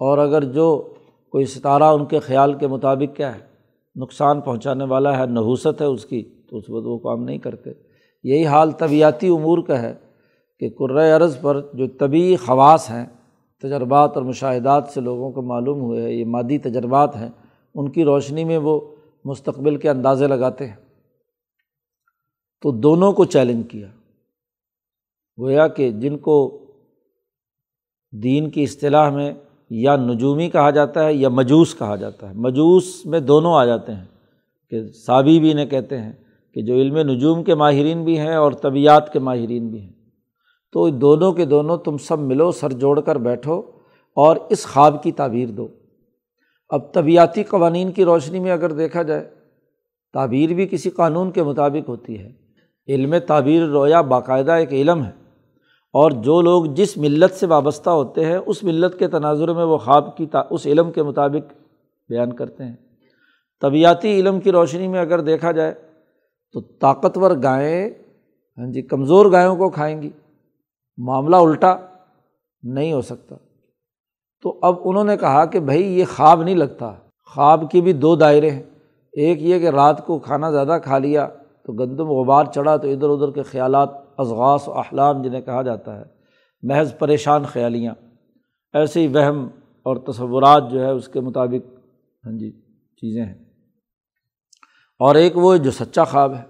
اور 0.00 0.18
اگر 0.18 0.44
جو 0.44 0.94
کوئی 1.30 1.44
ستارہ 1.44 1.82
ان 1.82 2.04
کے 2.04 2.18
خیال 2.18 2.54
کے 2.54 2.66
مطابق 2.66 3.16
کیا 3.16 3.34
ہے 3.34 3.53
نقصان 3.96 4.40
پہنچانے 4.40 4.84
والا 4.84 5.18
ہے، 5.18 5.26
نحوست 5.26 5.80
ہے 5.80 5.86
اس 5.86 6.06
کی، 6.06 6.22
تو 6.50 6.56
اس 6.56 6.70
وقت 6.70 6.86
وہ 6.86 6.98
کام 6.98 7.24
نہیں 7.24 7.38
کرتے۔ 7.38 7.70
یہی 8.22 8.46
حال 8.46 8.70
طبیعتی 8.70 9.28
امور 9.28 9.58
کا 9.58 9.82
ہے 9.82 9.94
کہ 10.58 10.70
عرض 11.16 11.40
پر 11.40 11.60
جو 11.74 11.86
طبی 11.86 12.36
خواص 12.36 12.90
ہیں، 12.90 13.06
تجربات 13.62 14.10
اور 14.14 14.22
مشاہدات 14.22 14.88
سے 14.94 15.00
لوگوں 15.00 15.32
کو 15.32 15.42
معلوم 15.42 15.80
ہوئے 15.80 16.12
یہ 16.12 16.24
مادی 16.24 16.58
تجربات 16.58 17.16
ہیں، 17.16 17.28
ان 17.74 17.90
کی 17.90 18.04
روشنی 18.04 18.44
میں 18.44 18.58
وہ 18.58 18.96
مستقبل 19.24 19.76
کے 19.76 19.90
اندازے 19.90 20.26
لگاتے 20.26 20.66
ہیں۔ 20.66 20.76
تو 22.62 22.70
دونوں 22.70 23.12
کو 23.12 23.24
چیلنج 23.24 23.70
کیا۔ 23.70 23.86
گویا 25.40 25.68
کہ 25.68 25.90
جن 25.90 26.18
کو 26.18 26.60
دین 28.22 28.50
کی 28.50 28.62
اصطلاح 28.62 29.10
میں 29.10 29.32
یا 29.82 29.96
نجومی 29.96 30.50
کہا 30.50 30.70
جاتا 30.70 31.06
ہے 31.06 31.14
یا 31.14 31.28
مجوس 31.28 31.74
کہا 31.78 31.96
جاتا 31.96 32.28
ہے۔ 32.28 32.34
مجوس 32.34 33.06
میں 33.06 33.20
دونوں 33.20 33.54
آ 33.54 33.64
جاتے 33.64 33.92
ہیں 33.92 34.04
کہ 34.70 34.88
صابی 34.88 35.40
بھی 35.40 35.52
انہیں 35.52 35.66
کہتے 35.66 36.00
ہیں 36.00 36.12
کہ 36.54 36.62
جو 36.62 36.74
علم 36.74 36.96
نجوم 36.96 37.44
کے 37.44 37.54
ماہرین 37.54 38.04
بھی 38.04 38.18
ہیں 38.18 38.34
اور 38.34 38.52
طبیعت 38.52 39.12
کے 39.12 39.18
ماہرین 39.18 39.68
بھی 39.68 39.80
ہیں۔ 39.80 39.92
تو 40.72 40.88
دونوں 40.90 41.32
کے 41.32 41.44
دونوں 41.44 41.78
تم 41.78 41.98
سب 41.98 42.18
ملو، 42.18 42.52
سر 42.52 42.72
جوڑ 42.72 43.00
کر 43.00 43.18
بیٹھو 43.18 43.62
اور 44.16 44.36
اس 44.48 44.66
خواب 44.66 45.02
کی 45.02 45.12
تعبیر 45.12 45.48
دو۔ 45.48 45.68
اب 46.68 46.92
طبیعتی 46.92 47.42
قوانین 47.42 47.92
کی 47.92 48.04
روشنی 48.04 48.38
میں 48.38 48.52
اگر 48.52 48.72
دیکھا 48.72 49.02
جائے، 49.02 49.30
تعبیر 50.12 50.54
بھی 50.54 50.66
کسی 50.66 50.90
قانون 50.90 51.30
کے 51.30 51.42
مطابق 51.42 51.88
ہوتی 51.88 52.18
ہے۔ 52.18 52.32
علم 52.88 53.14
تعبیر 53.26 53.66
رویا 53.66 54.00
باقاعدہ 54.00 54.52
ایک 54.52 54.72
علم 54.72 55.04
ہے۔ 55.04 55.23
اور 55.94 56.10
جو 56.10 56.40
لوگ 56.40 56.64
جس 56.64 56.96
ملت 56.96 57.34
سے 57.34 57.46
وابستہ 57.46 57.90
ہوتے 57.90 58.24
ہیں، 58.24 58.38
اس 58.46 58.62
ملت 58.62 58.98
کے 58.98 59.08
تناظر 59.08 59.52
میں 59.52 59.64
وہ 59.64 59.78
خواب 59.78 60.16
کی 60.16 60.26
تا، 60.26 60.42
اس 60.50 60.66
علم 60.66 60.92
کے 60.92 61.02
مطابق 61.02 61.52
بیان 62.08 62.32
کرتے 62.32 62.64
ہیں۔ 62.64 62.76
طبیعتی 63.60 64.20
علم 64.20 64.40
کی 64.40 64.52
روشنی 64.52 64.88
میں 64.88 65.00
اگر 65.00 65.20
دیکھا 65.20 65.52
جائے 65.52 65.74
تو 66.52 66.60
طاقتور 66.60 67.30
گائیں 67.42 67.90
ہاں 68.58 68.72
جی 68.72 68.82
کمزور 68.82 69.32
گایوں 69.32 69.56
کو 69.56 69.70
کھائیں 69.70 70.02
گی۔ 70.02 70.10
معاملہ 70.96 71.36
الٹا 71.36 71.76
نہیں 72.62 72.92
ہو 72.92 73.00
سکتا۔ 73.00 73.36
تو 74.42 74.58
اب 74.62 74.74
انہوں 74.84 75.04
نے 75.04 75.16
کہا 75.16 75.44
کہ 75.44 75.60
بھائی، 75.60 75.98
یہ 75.98 76.04
خواب 76.16 76.42
نہیں 76.42 76.54
لگتا۔ 76.54 76.92
خواب 77.34 77.70
کے 77.70 77.80
بھی 77.80 77.92
دو 77.92 78.16
دائرے 78.16 78.50
ہیں۔ 78.50 78.62
ایک 79.12 79.42
یہ 79.42 79.58
کہ 79.58 79.68
رات 79.68 80.06
کو 80.06 80.18
کھانا 80.18 80.50
زیادہ 80.50 80.78
کھا 80.84 80.98
لیا 80.98 81.28
تو 81.66 81.72
گندم 81.72 82.08
غبار 82.08 82.44
چڑھا 82.44 82.76
تو 82.76 82.88
ادھر 82.88 83.08
ادھر 83.08 83.30
کے 83.30 83.42
خیالات 83.42 84.03
ازغاس 84.16 84.68
و 84.68 84.72
احلام 84.72 85.22
جنہیں 85.22 85.40
کہا 85.40 85.62
جاتا 85.62 85.98
ہے، 85.98 86.04
محض 86.62 86.98
پریشان 86.98 87.44
خیالیاں 87.44 87.94
ایسے 88.72 89.00
ہی 89.00 89.06
وہم 89.06 89.48
اور 89.82 89.96
تصورات 89.96 90.70
جو 90.70 90.80
ہے 90.80 90.90
اس 90.90 91.08
کے 91.08 91.20
مطابق 91.20 91.78
ہاں 92.26 92.38
جی 92.38 92.50
چیزیں 92.96 93.24
ہیں۔ 93.24 93.34
اور 94.98 95.14
ایک 95.14 95.36
وہ 95.36 95.56
جو 95.56 95.70
سچا 95.70 96.04
خواب 96.04 96.34
ہے، 96.34 96.42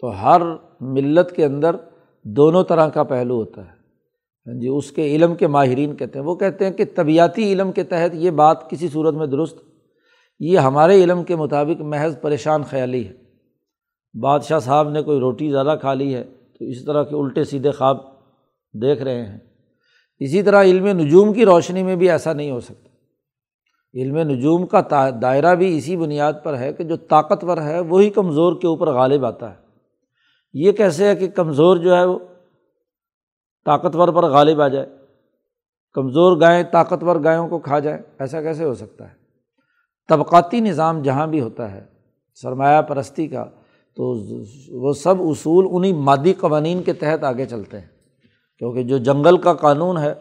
تو 0.00 0.22
ہر 0.22 0.42
ملت 0.80 1.32
کے 1.36 1.44
اندر 1.44 1.76
دونوں 2.24 2.64
طرح 2.64 2.88
کا 2.88 3.02
پہلو 3.02 3.34
ہوتا 3.34 3.62
ہے۔ 3.62 3.70
ہاں 4.46 4.60
جی 4.60 4.68
اس 4.68 4.92
کے 4.92 5.06
علم 5.06 5.34
کے 5.34 5.46
ماہرین 5.46 5.96
کہتے 5.96 6.18
ہیں۔ 6.18 6.26
وہ 6.26 6.34
کہتے 6.34 6.64
ہیں 6.64 6.72
کہ 6.72 6.84
طبیعتی 6.94 7.52
علم 7.52 7.72
کے 7.72 7.84
تحت 7.84 8.14
یہ 8.14 8.30
بات 8.30 8.70
کسی 8.70 8.88
صورت 8.88 9.14
میں 9.14 9.26
درست؟ 9.26 9.58
یہ 10.40 10.58
ہمارے 10.58 11.04
علم 11.04 11.24
کے 11.24 11.36
مطابق 11.36 11.80
محض 11.80 12.20
پریشان 12.20 12.62
خیالی 12.62 13.08
ہے۔ 13.08 13.12
بادشاہ 14.20 14.58
صاحب 14.58 14.90
نے 14.90 15.02
کوئی 15.02 15.20
روٹی 15.20 15.50
زیادہ 15.50 15.76
کھا 15.80 15.94
لی 15.94 16.14
ہے 16.14 16.24
تو 16.60 16.66
اس 16.66 16.84
طرح 16.84 17.02
کے 17.02 17.16
الٹے 17.16 17.44
سیدھے 17.44 17.70
خواب 17.70 17.96
دیکھ 18.72 19.02
رہے 19.02 19.26
ہیں۔ 19.26 19.38
اسی 20.18 20.42
طرح 20.42 20.62
علم 20.62 20.86
نجوم 20.86 21.32
کی 21.32 21.44
روشنی 21.44 21.82
میں 21.82 21.96
بھی 21.96 22.10
ایسا 22.10 22.32
نہیں 22.32 22.50
ہو 22.50 22.60
سکتا۔ 22.60 22.88
علم 23.94 24.16
نجوم 24.16 24.66
کا 24.66 25.10
دائرہ 25.22 25.54
بھی 25.54 25.78
اسی 25.78 25.96
بنیاد 25.96 26.32
پر 26.42 26.58
ہے 26.58 26.72
کہ 26.72 26.84
جو 26.84 26.96
طاقتور 26.96 27.58
ہے 27.58 27.80
وہی 27.80 28.10
کمزور 28.10 28.60
کے 28.60 28.66
اوپر 28.66 28.86
غالب 28.86 29.24
آتا 29.24 29.50
ہے۔ 29.50 29.56
یہ 30.52 30.72
کیسے 30.72 31.08
ہے 31.08 31.16
کہ 31.16 31.28
کمزور 31.28 31.76
جو 31.76 31.96
ہے 31.96 32.04
وہ 32.04 32.18
طاقتور 33.64 34.08
پر 34.08 34.22
غالب 34.22 34.60
آ 34.60 34.68
جائے۔ 34.68 34.86
کمزور 35.92 36.40
گائیں 36.40 36.64
طاقتور 36.72 37.16
گایوں 37.24 37.48
کو 37.48 37.58
کھا 37.58 37.78
جائے 37.78 38.02
ایسا 38.18 38.42
کیسے 38.42 38.64
ہو 38.64 38.74
سکتا 38.74 39.10
ہے؟ 39.10 39.14
طبقاتی 40.08 40.60
نظام 40.60 41.02
جہاں 41.02 41.26
بھی 41.26 41.40
ہوتا 41.40 41.72
ہے، 41.72 41.84
سرمایہ 42.34 42.82
پرستی 42.82 43.28
کا 43.28 43.44
تو 43.96 44.16
وہ 44.80 44.92
سب 44.92 45.14
اصول 45.18 45.66
انہیں 45.70 45.92
مادی 45.92 46.32
قوانین 46.32 46.82
کے 46.82 46.92
تحت 46.92 47.24
آگے 47.24 47.46
چلتے 47.46 47.80
ہیں۔ 47.80 47.86
کیونکہ 48.58 48.82
جو 48.82 48.98
جنگل 48.98 49.36
کا 49.36 49.54
قانون 49.54 49.98
ہے 49.98 50.14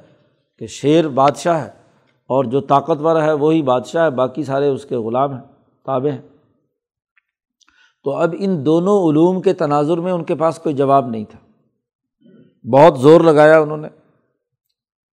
کہ 0.60 0.68
شیر 0.68 1.08
بادشاہ 1.08 1.66
ہے 1.66 1.70
اور 2.28 2.44
جو 2.44 2.62
طاقتور 2.62 3.22
ہے 3.22 3.34
وہی 3.34 3.62
بادشاہ 3.62 4.04
ہے، 4.04 4.10
باقی 4.10 4.44
سارے 4.44 4.68
اس 4.68 4.86
کے 4.86 4.96
غلام 4.96 5.34
ہیں، 5.34 5.42
تابع 5.86 6.10
ہیں۔ 6.10 6.22
تو 8.04 8.12
اب 8.12 8.36
ان 8.40 8.66
دونوں 8.66 9.10
علوم 9.10 9.42
کے 9.42 9.54
تناظر 9.54 9.98
میں 9.98 10.12
ان 10.12 10.24
کے 10.24 10.36
پاس 10.36 10.60
کوئی 10.60 10.76
جواب 10.76 11.10
نہیں 11.10 11.26
تھا۔ 11.30 11.40
بہت 12.68 13.00
زور 13.00 13.22
لگایا 13.22 13.60
انہوں 13.60 13.78
نے۔ 13.78 13.88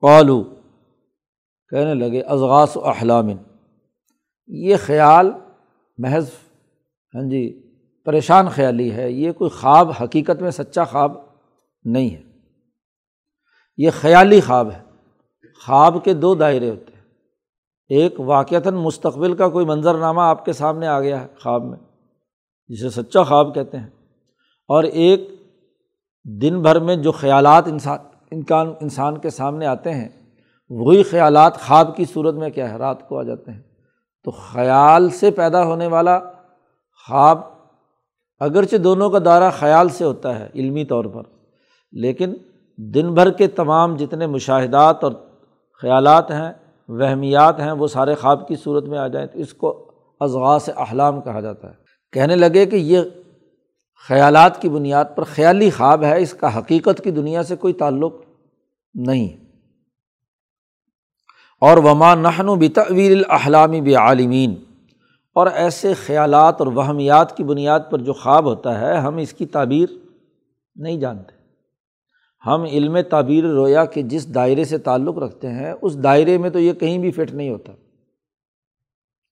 پالو 0.01 0.45
کہنے 1.69 1.95
لگے 1.95 2.21
ازغاس 2.21 2.77
و 2.77 2.89
احلامن۔ 2.89 3.37
یہ 4.47 4.77
خیال 4.81 5.31
محض 5.99 6.31
ہاں 7.15 7.31
جی 7.31 7.66
پریشان 8.07 8.49
خیالی 8.49 8.93
ہے، 8.93 9.11
یہ 9.11 9.33
کوئی 9.33 9.51
خواب، 9.51 9.91
حقیقت 10.03 10.43
میں 10.43 10.51
سچا 10.51 10.85
خواب 10.85 11.13
نہیں 11.85 12.11
ہے۔ 12.11 12.23
یہ 13.77 13.91
خیالی 13.91 14.41
خواب 14.41 14.71
ہے۔ 14.71 14.83
خواب 15.65 16.05
کے 16.05 16.15
دو 16.15 16.35
دائرے 16.35 16.71
ہوتے 16.71 16.93
ہیں۔ 16.97 17.05
ایک، 17.89 18.21
واقعتاً 18.21 18.75
مستقبل 18.75 19.37
کا 19.37 19.49
کوئی 19.49 19.67
منظرنامہ 19.67 20.21
آپ 20.21 20.45
کے 20.45 20.53
سامنے 20.53 20.87
آ 20.87 21.01
گیا 21.01 21.21
ہے 21.21 21.27
خواب 21.43 21.65
میں، 21.65 21.79
جسے 22.69 22.91
سچا 22.91 23.23
خواب 23.23 23.55
کہتے 23.55 23.79
ہیں۔ 23.79 23.91
اور 24.69 24.85
ایک، 24.85 25.21
دن 26.25 26.63
بھر 26.63 26.79
میں 26.79 26.97
جو 26.97 27.13
خیالات 27.13 27.65
انسان 27.67 28.73
انسان 28.81 29.19
کے 29.19 29.31
سامنے 29.31 29.67
آتے 29.67 29.95
ہیں، 29.95 30.09
وہی 30.71 31.03
خیالات 31.03 31.61
خواب 31.61 31.97
کی 31.97 32.05
صورت 32.05 32.35
میں 32.35 32.51
کیا 32.51 32.73
ہے؟ 32.73 32.77
رات 32.77 33.09
کو 33.09 33.19
آ 33.19 33.23
جاتے 33.23 33.53
ہیں۔ 33.53 33.63
تو 34.25 34.31
خیال 34.31 35.11
سے 35.11 35.31
پیدا 35.31 35.65
ہونے 35.65 35.87
والا 35.87 36.19
خواب 37.07 37.56
اگرچہ 38.41 38.77
دونوں 38.77 39.11
کا 39.11 39.19
دورہ 39.19 39.51
خیال 39.59 39.89
سے 39.89 40.05
ہوتا 40.05 40.39
ہے، 40.39 40.49
علمی 40.55 40.85
طور 40.85 41.05
پر، 41.05 41.23
لیکن 41.93 42.35
دن 42.77 43.15
بھر 43.15 43.31
کے 43.31 43.47
تمام 43.47 43.97
جتنے 43.97 44.27
مشاہدات 44.27 45.05
اور 45.05 45.13
خیالات 45.83 46.31
ہیں، 46.31 46.53
وہمیات 46.89 47.61
ہیں، 47.61 47.73
وہ 47.73 47.87
سارے 47.87 48.15
خواب 48.15 48.49
کی 48.49 48.57
صورت 48.57 48.85
میں 48.85 48.99
آ 48.99 49.09
جائیں 49.09 49.29
تو 49.29 49.39
اس 49.39 49.55
کو 49.55 49.93
ازغاس 50.21 50.71
احلام 50.77 51.21
کہا 51.21 51.41
جاتا 51.41 51.69
ہے۔ 51.69 51.75
کہنے 52.13 52.37
لگے 52.37 52.67
کہ 52.67 52.77
یہ 52.77 53.01
خیالات 54.09 54.63
کی 54.63 54.69
بنیاد 54.69 55.05
پر 55.15 55.25
خیالی 55.25 55.71
خواب 55.71 56.03
ہے، 56.05 56.23
اس 56.23 56.35
کا 56.35 56.59
حقیقت 56.59 57.01
کی 57.05 57.11
دنیا 57.11 57.43
سے 57.43 57.57
کوئی 57.57 57.73
تعلق 57.73 58.15
نہیں۔ 58.95 59.29
اور 61.61 61.77
وما 61.77 62.15
نہن 62.15 62.49
و 62.49 62.55
بطویر 62.55 63.17
الحلامی 63.17 63.81
بعالمین 63.81 64.55
اور 65.37 65.47
ایسے 65.47 65.95
خیالات 65.95 66.55
اور 66.59 66.67
وہمیات 66.67 67.37
کی 67.37 67.45
بنیاد 67.45 67.81
پر 67.91 67.99
جو 67.99 68.13
خواب 68.13 68.45
ہوتا 68.45 68.81
ہے، 68.81 68.97
ہم 68.97 69.17
اس 69.17 69.33
کی 69.33 69.47
تعبیر 69.47 69.89
نہیں 70.77 70.97
جانتے۔ 70.97 71.33
ہم 72.47 72.63
علم 72.63 73.01
تعبیر 73.01 73.45
رویا 73.45 73.85
کے 73.85 74.03
جس 74.03 74.35
دائرے 74.35 74.65
سے 74.65 74.79
تعلق 74.79 75.19
رکھتے 75.19 75.49
ہیں، 75.49 75.75
اس 75.83 76.03
دائرے 76.03 76.39
میں 76.39 76.51
تو 76.51 76.59
یہ 76.59 76.73
کہیں 76.73 76.99
بھی 76.99 77.11
فٹ 77.11 77.35
نہیں 77.35 77.51
ہوتا۔ 77.51 77.73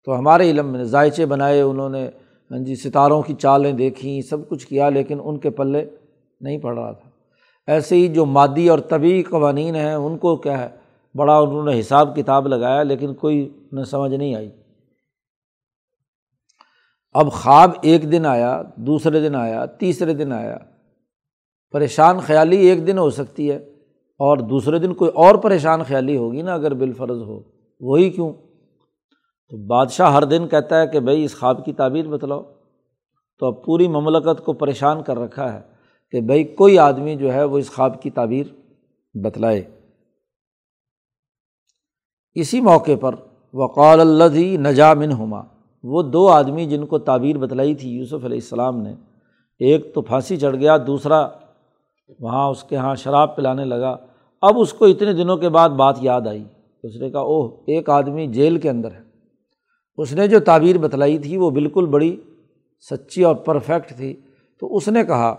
تو 0.05 0.19
ہمارے 0.19 0.51
علم 0.51 0.67
میں 0.67 0.85
ذائچے 0.85 1.27
بنائے، 1.27 1.61
انہوں 1.61 1.89
نے 1.89 2.11
ہاں 2.51 2.59
جی 2.59 2.75
ستاروں 2.75 3.23
کی 3.23 3.35
چالیں 3.35 3.73
دیکھیں، 3.73 4.21
سب 4.21 4.49
کچھ 4.49 4.67
کیا، 4.67 4.89
لیکن 4.89 5.19
ان 5.25 5.39
کے 5.39 5.51
پلے 5.51 5.85
نہیں 6.41 6.59
پڑ 6.59 6.79
رہا 6.79 6.93
تھا۔ 6.93 7.11
ایسے 7.67 7.97
ہی 7.97 8.09
جو 8.09 8.25
مادی 8.25 8.69
اور 8.69 8.79
طبی 8.79 9.23
قوانین 9.23 9.75
ہیں، 9.75 9.95
ان 9.95 10.19
کو 10.19 10.37
کیا 10.37 10.59
ہے، 10.59 10.69
بڑا 11.15 11.39
انہوں 11.39 11.65
نے 11.65 11.81
حساب 11.81 12.17
کتاب 12.17 12.49
لگایا، 12.49 12.83
لیکن 12.83 13.15
کوئی 13.15 13.49
انہیں 13.73 13.85
سمجھ 13.85 14.15
نہیں 14.15 14.35
آئی۔ 14.35 14.51
اب 17.15 17.33
خواب 17.33 17.71
ایک 17.83 18.13
دن 18.13 18.27
آیا، 18.27 18.63
دوسرے 18.77 19.29
دن 19.29 19.35
آیا، 19.35 19.67
تیسرے 19.67 20.15
دن 20.15 20.33
آیا۔ 20.33 20.59
پریشان 21.73 22.21
خیالی 22.21 22.57
ایک 22.57 22.87
دن 22.87 22.99
ہو 22.99 23.11
سکتی 23.11 23.51
ہے 23.51 23.57
اور 24.19 24.37
دوسرے 24.37 24.79
دن 24.79 24.95
کوئی 24.95 25.11
اور 25.15 25.35
پریشان 25.35 25.83
خیالی 25.83 26.17
ہوگی 26.17 26.43
نا 26.43 26.55
اگر 26.55 26.75
بالفرض 26.75 27.23
ہو۔ 27.23 27.43
وہی 27.81 28.11
کیوں؟ 28.11 28.33
تو 29.49 29.67
بادشاہ 29.67 30.13
ہر 30.13 30.23
دن 30.23 30.49
کہتا 30.49 30.81
ہے 30.81 30.87
کہ 30.87 31.01
بھائی 31.01 31.25
اس 31.25 31.39
خواب 31.39 31.65
کی 31.65 31.73
تعبیر 31.73 32.09
بتلاؤ۔ 32.09 32.43
تو 33.39 33.47
اب 33.47 33.65
پوری 33.65 33.89
مملکت 33.89 34.45
کو 34.45 34.53
پریشان 34.53 35.03
کر 35.03 35.19
رکھا 35.19 35.55
ہے 35.55 35.61
کہ 36.11 36.21
بھائی 36.21 36.45
کوئی 36.45 36.79
آدمی 36.79 37.17
جو 37.17 37.33
ہے 37.33 37.45
وہ 37.45 37.59
اس 37.59 37.71
خواب 37.71 38.03
کی 38.03 38.11
تعبیر 38.11 38.47
بتلائے۔ 39.15 39.65
اسی 42.35 42.61
موقع 42.61 42.97
پر 43.01 43.15
وقال 43.55 44.01
اللہ 44.01 44.59
نجا 44.59 44.95
من 44.95 45.13
ہما 45.13 45.54
وہ 45.85 46.03
دو 46.03 46.29
آدمی 46.29 46.67
جن 46.67 46.87
کو 46.87 46.99
تعبیر 46.99 47.39
بتلائی 47.39 47.75
تھی، 47.75 47.89
یوسف 47.89 48.25
علیہ 48.25 48.37
السلام 48.37 48.77
نے۔ 48.77 48.95
ایک 49.59 49.95
تو 49.95 50.03
پھانسی 50.03 50.37
چڑھ 50.37 50.57
گیا، 50.57 50.77
دوسرا 50.87 51.29
وہاں 52.21 52.49
اس 52.49 52.65
کے 52.65 52.77
یہاں 52.77 52.95
شراب 52.95 53.37
پلانے 53.37 53.65
لگا۔ 53.65 53.97
اب 54.43 54.55
اس 54.59 54.73
کو 54.73 54.85
اتنے 54.85 55.13
دنوں 55.13 55.37
کے 55.37 55.49
بعد 55.49 55.69
بات 55.69 55.97
یاد 56.01 56.27
آئی۔ 56.27 56.45
اس 56.83 56.97
نے 57.01 57.11
کہا، 57.11 57.21
اوہ، 57.21 57.49
ایک 57.67 57.91
آدمی 57.91 58.27
جیل 58.27 58.59
کے 58.59 58.71
اندر 58.71 58.93
ہے۔ 58.93 59.01
اس 59.97 60.13
نے 60.13 60.29
جو 60.29 60.41
تعبیر 60.41 60.79
بتلائی 60.79 61.19
تھی، 61.19 61.37
وہ 61.37 61.51
بالکل 61.51 61.87
بڑی 61.87 62.17
سچی 62.91 63.25
اور 63.25 63.37
پرفیکٹ 63.37 63.97
تھی۔ 63.97 64.21
تو 64.61 64.77
اس 64.77 64.89
نے 64.89 65.05
کہا 65.05 65.37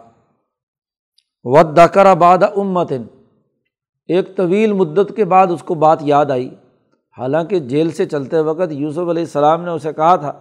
ود 1.44 1.78
دکر 1.78 2.06
آباد 2.06 2.38
امتن 2.56 3.04
ایک 4.08 4.38
طویل 4.38 4.74
مدت 4.74 5.16
کے 5.16 5.26
بعد 5.26 5.48
اس 5.48 5.64
کو 5.64 5.76
بات 5.76 5.98
یاد 6.02 6.26
آئی۔ 6.26 6.50
حالانکہ 7.20 7.60
جیل 7.60 7.92
سے 7.92 8.06
چلتے 8.06 8.40
وقت 8.40 8.72
یوسف 8.72 8.98
علیہ 8.98 9.24
السلام 9.24 9.62
نے 9.62 9.72
اسے 9.72 9.94
کہا 9.94 10.16
تھا 10.16 10.32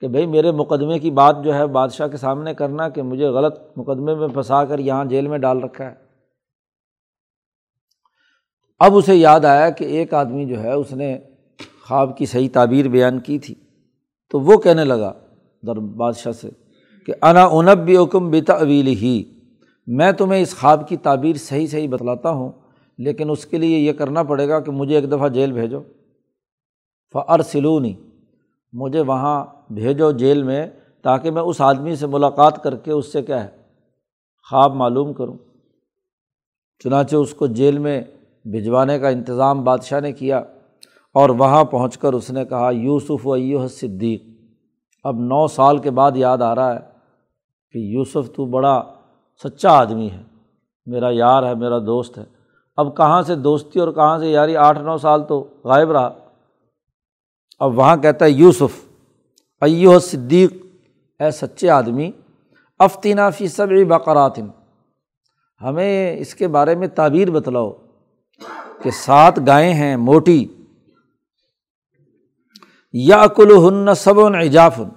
کہ 0.00 0.08
بھائی 0.08 0.26
میرے 0.26 0.52
مقدمے 0.52 0.98
کی 0.98 1.10
بات 1.10 1.36
جو 1.44 1.54
ہے 1.54 1.66
بادشاہ 1.66 2.08
کے 2.08 2.16
سامنے 2.16 2.54
کرنا 2.54 2.88
کہ 2.88 3.02
مجھے 3.02 3.26
غلط 3.26 3.58
مقدمے 3.76 4.14
میں 4.14 4.28
پھنسا 4.28 4.64
کر 4.64 4.78
یہاں 4.78 5.04
جیل 5.04 5.28
میں 5.28 5.38
ڈال 5.38 5.62
رکھا 5.62 5.84
ہے۔ 5.84 5.94
اب 8.78 8.96
اسے 8.96 9.14
یاد 9.14 9.44
آیا 9.44 9.70
کہ 9.70 9.84
ایک 9.84 10.14
آدمی 10.14 10.44
جو 10.44 10.62
ہے 10.62 10.72
اس 10.72 10.92
نے 10.92 11.18
خواب 11.88 12.16
کی 12.18 12.26
صحیح 12.26 12.48
تعبیر 12.52 12.88
بیان 12.88 13.18
کی 13.20 13.38
تھی۔ 13.38 13.54
تو 14.30 14.40
وہ 14.40 14.56
کہنے 14.56 14.84
لگا 14.84 15.12
در 15.66 15.74
بادشاہ 15.74 16.32
سے 16.32 16.48
کہ 17.06 17.12
انا 17.22 17.44
انب 17.44 17.78
بھی 17.78 17.96
حکم 17.96 18.30
بتا 18.30 18.54
اویل 18.54 18.86
ہی 18.86 19.22
میں 19.86 20.12
تمہیں 20.12 20.42
اس 20.42 20.56
خواب 20.60 20.88
کی 20.88 20.96
تعبیر 20.96 21.36
صحیح 21.36 21.66
صحیح 21.66 21.88
بتلاتا 21.88 22.30
ہوں، 22.30 22.52
لیکن 22.98 23.30
اس 23.30 23.46
کے 23.46 23.58
لیے 23.58 23.78
یہ 23.78 23.92
کرنا 23.92 24.22
پڑے 24.22 24.48
گا 24.48 24.60
کہ 24.60 24.70
مجھے 24.70 24.94
ایک 24.94 25.10
دفعہ 25.12 25.28
جیل 25.28 25.52
بھیجو۔ 25.52 25.80
فر 27.12 27.42
سلونی 27.42 27.94
مجھے 28.72 29.00
وہاں 29.00 29.44
بھیجو 29.70 30.10
جیل 30.12 30.42
میں 30.42 30.66
تاکہ 31.02 31.30
میں 31.30 31.42
اس 31.42 31.60
آدمی 31.60 31.96
سے 31.96 32.06
ملاقات 32.06 32.62
کر 32.62 32.76
کے 32.76 32.92
اس 32.92 33.12
سے 33.12 33.22
کیا 33.22 33.44
ہے 33.44 33.48
خواب 34.50 34.74
معلوم 34.74 35.12
کروں۔ 35.12 35.36
چنانچہ 36.84 37.16
اس 37.16 37.34
کو 37.34 37.46
جیل 37.46 37.78
میں 37.78 38.00
بھجوانے 38.44 38.98
کا 38.98 39.08
انتظام 39.08 39.64
بادشاہ 39.64 40.00
نے 40.00 40.12
کیا 40.12 40.38
اور 41.14 41.30
وہاں 41.30 41.64
پہنچ 41.64 41.98
کر 41.98 42.12
اس 42.12 42.30
نے 42.30 42.44
کہا، 42.44 42.70
یوسف 42.70 43.26
و 43.26 43.32
ایو 43.32 43.68
صدیق 43.68 44.22
اب 45.04 45.20
نو 45.20 45.46
سال 45.46 45.78
کے 45.78 45.90
بعد 45.90 46.12
یاد 46.16 46.38
آ 46.38 46.54
رہا 46.54 46.74
ہے 46.74 46.80
کہ 47.70 47.78
یوسف 47.78 48.30
تو 48.36 48.44
بڑا 48.44 48.82
سچا 49.42 49.70
آدمی 49.70 50.10
ہے، 50.10 50.22
میرا 50.86 51.08
یار 51.10 51.42
ہے، 51.42 51.54
میرا 51.54 51.78
دوست 51.78 52.18
ہے۔ 52.18 52.24
اب 52.76 52.96
کہاں 52.96 53.22
سے 53.22 53.34
دوستی 53.34 53.80
اور 53.80 53.92
کہاں 53.92 54.18
سے 54.18 54.30
یاری 54.30 54.56
آٹھ 54.56 54.78
نو 54.78 54.96
سال 54.96 55.24
تو 55.24 55.44
غائب 55.64 55.90
رہا؟ 55.90 56.10
اب 57.62 57.78
وہاں 57.78 57.96
کہتا 57.96 58.24
ہے 58.24 58.30
یوسف 58.30 58.84
ایو 59.60 59.98
صدیق 59.98 60.52
اے 61.20 61.30
سچے 61.30 61.70
آدمی 61.70 62.10
افتینہ 62.78 63.20
فی 63.36 63.48
سب 63.48 63.68
بقراتن 63.88 64.46
ہمیں 65.62 66.16
اس 66.16 66.34
کے 66.34 66.48
بارے 66.48 66.74
میں 66.74 66.88
تعبیر 66.88 67.30
بتلاؤ 67.30 67.72
کہ 68.82 68.90
سات 68.90 69.40
گائیں 69.46 69.74
ہیں 69.74 69.96
موٹی 69.96 70.46
یا 72.92 73.26
کل 73.26 73.56
ہن 73.56 73.94
صب 73.94 74.20
ایجافن 74.20 74.88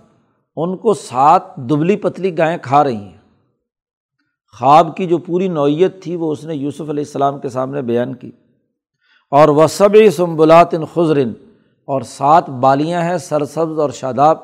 ان 0.55 0.77
کو 0.77 0.93
سات 0.93 1.55
دبلی 1.55 1.95
پتلی 1.95 2.37
گائیں 2.37 2.57
کھا 2.61 2.83
رہی 2.83 2.95
ہیں۔ 2.95 3.17
خواب 4.59 4.97
کی 4.97 5.07
جو 5.07 5.17
پوری 5.17 5.47
نوعیت 5.47 6.03
تھی 6.03 6.15
وہ 6.15 6.31
اس 6.31 6.43
نے 6.43 6.55
یوسف 6.55 6.81
علیہ 6.81 7.03
السلام 7.03 7.39
کے 7.39 7.49
سامنے 7.49 7.81
بیان 7.81 8.15
کی۔ 8.15 8.31
اور 9.31 9.47
وہ 9.47 9.67
سب 9.67 9.89
سمبلات 10.15 10.71
خزرن 10.93 11.33
اور 11.87 12.01
سات 12.01 12.49
بالیاں 12.61 13.01
ہیں، 13.01 13.17
سرسبز 13.17 13.79
اور 13.79 13.89
شاداب 13.89 14.37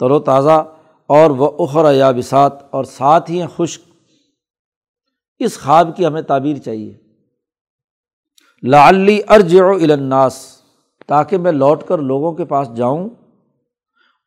تر 0.00 0.10
و 0.10 0.18
تازہ، 0.20 0.62
اور 1.10 1.30
وہ 1.30 1.50
اخر 1.58 1.92
یا 1.94 2.10
بسات 2.10 2.62
اور 2.70 2.84
ساتھ 2.84 3.30
ہی 3.30 3.40
ہیں 3.40 3.46
خشک۔ 3.56 3.82
اس 5.40 5.58
خواب 5.60 5.96
کی 5.96 6.06
ہمیں 6.06 6.22
تعبیر 6.22 6.56
چاہیے۔ 6.56 6.92
لعلی 8.62 9.18
ارج 9.28 9.54
و 9.56 9.70
الناس، 9.72 10.36
تاکہ 11.08 11.38
میں 11.38 11.52
لوٹ 11.52 11.82
کر 11.82 11.98
لوگوں 12.02 12.32
کے 12.32 12.44
پاس 12.44 12.74
جاؤں، 12.76 13.08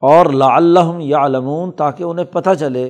اور 0.04 0.26
لا 0.34 0.56
اللہ 0.56 0.98
یا 1.02 1.26
علمون 1.26 1.72
تاکہ 1.72 2.04
انہیں 2.04 2.26
پتہ 2.26 2.54
چلے 2.60 2.90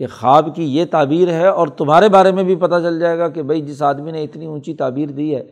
کہ 0.00 0.06
خواب 0.06 0.48
کی 0.56 0.64
یہ 0.76 0.84
تعبیر 0.90 1.28
ہے، 1.28 1.46
اور 1.46 1.68
تمہارے 1.68 2.08
بارے 2.08 2.32
میں 2.32 2.44
بھی 2.44 2.56
پتہ 2.56 2.74
چل 2.82 2.98
جائے 3.00 3.18
گا 3.18 3.28
کہ 3.28 3.42
بھائی 3.42 3.60
جس 3.62 3.82
آدمی 3.82 4.10
نے 4.10 4.22
اتنی 4.22 4.46
اونچی 4.46 4.74
تعبیر 4.74 5.08
دی 5.08 5.34
ہے، 5.34 5.42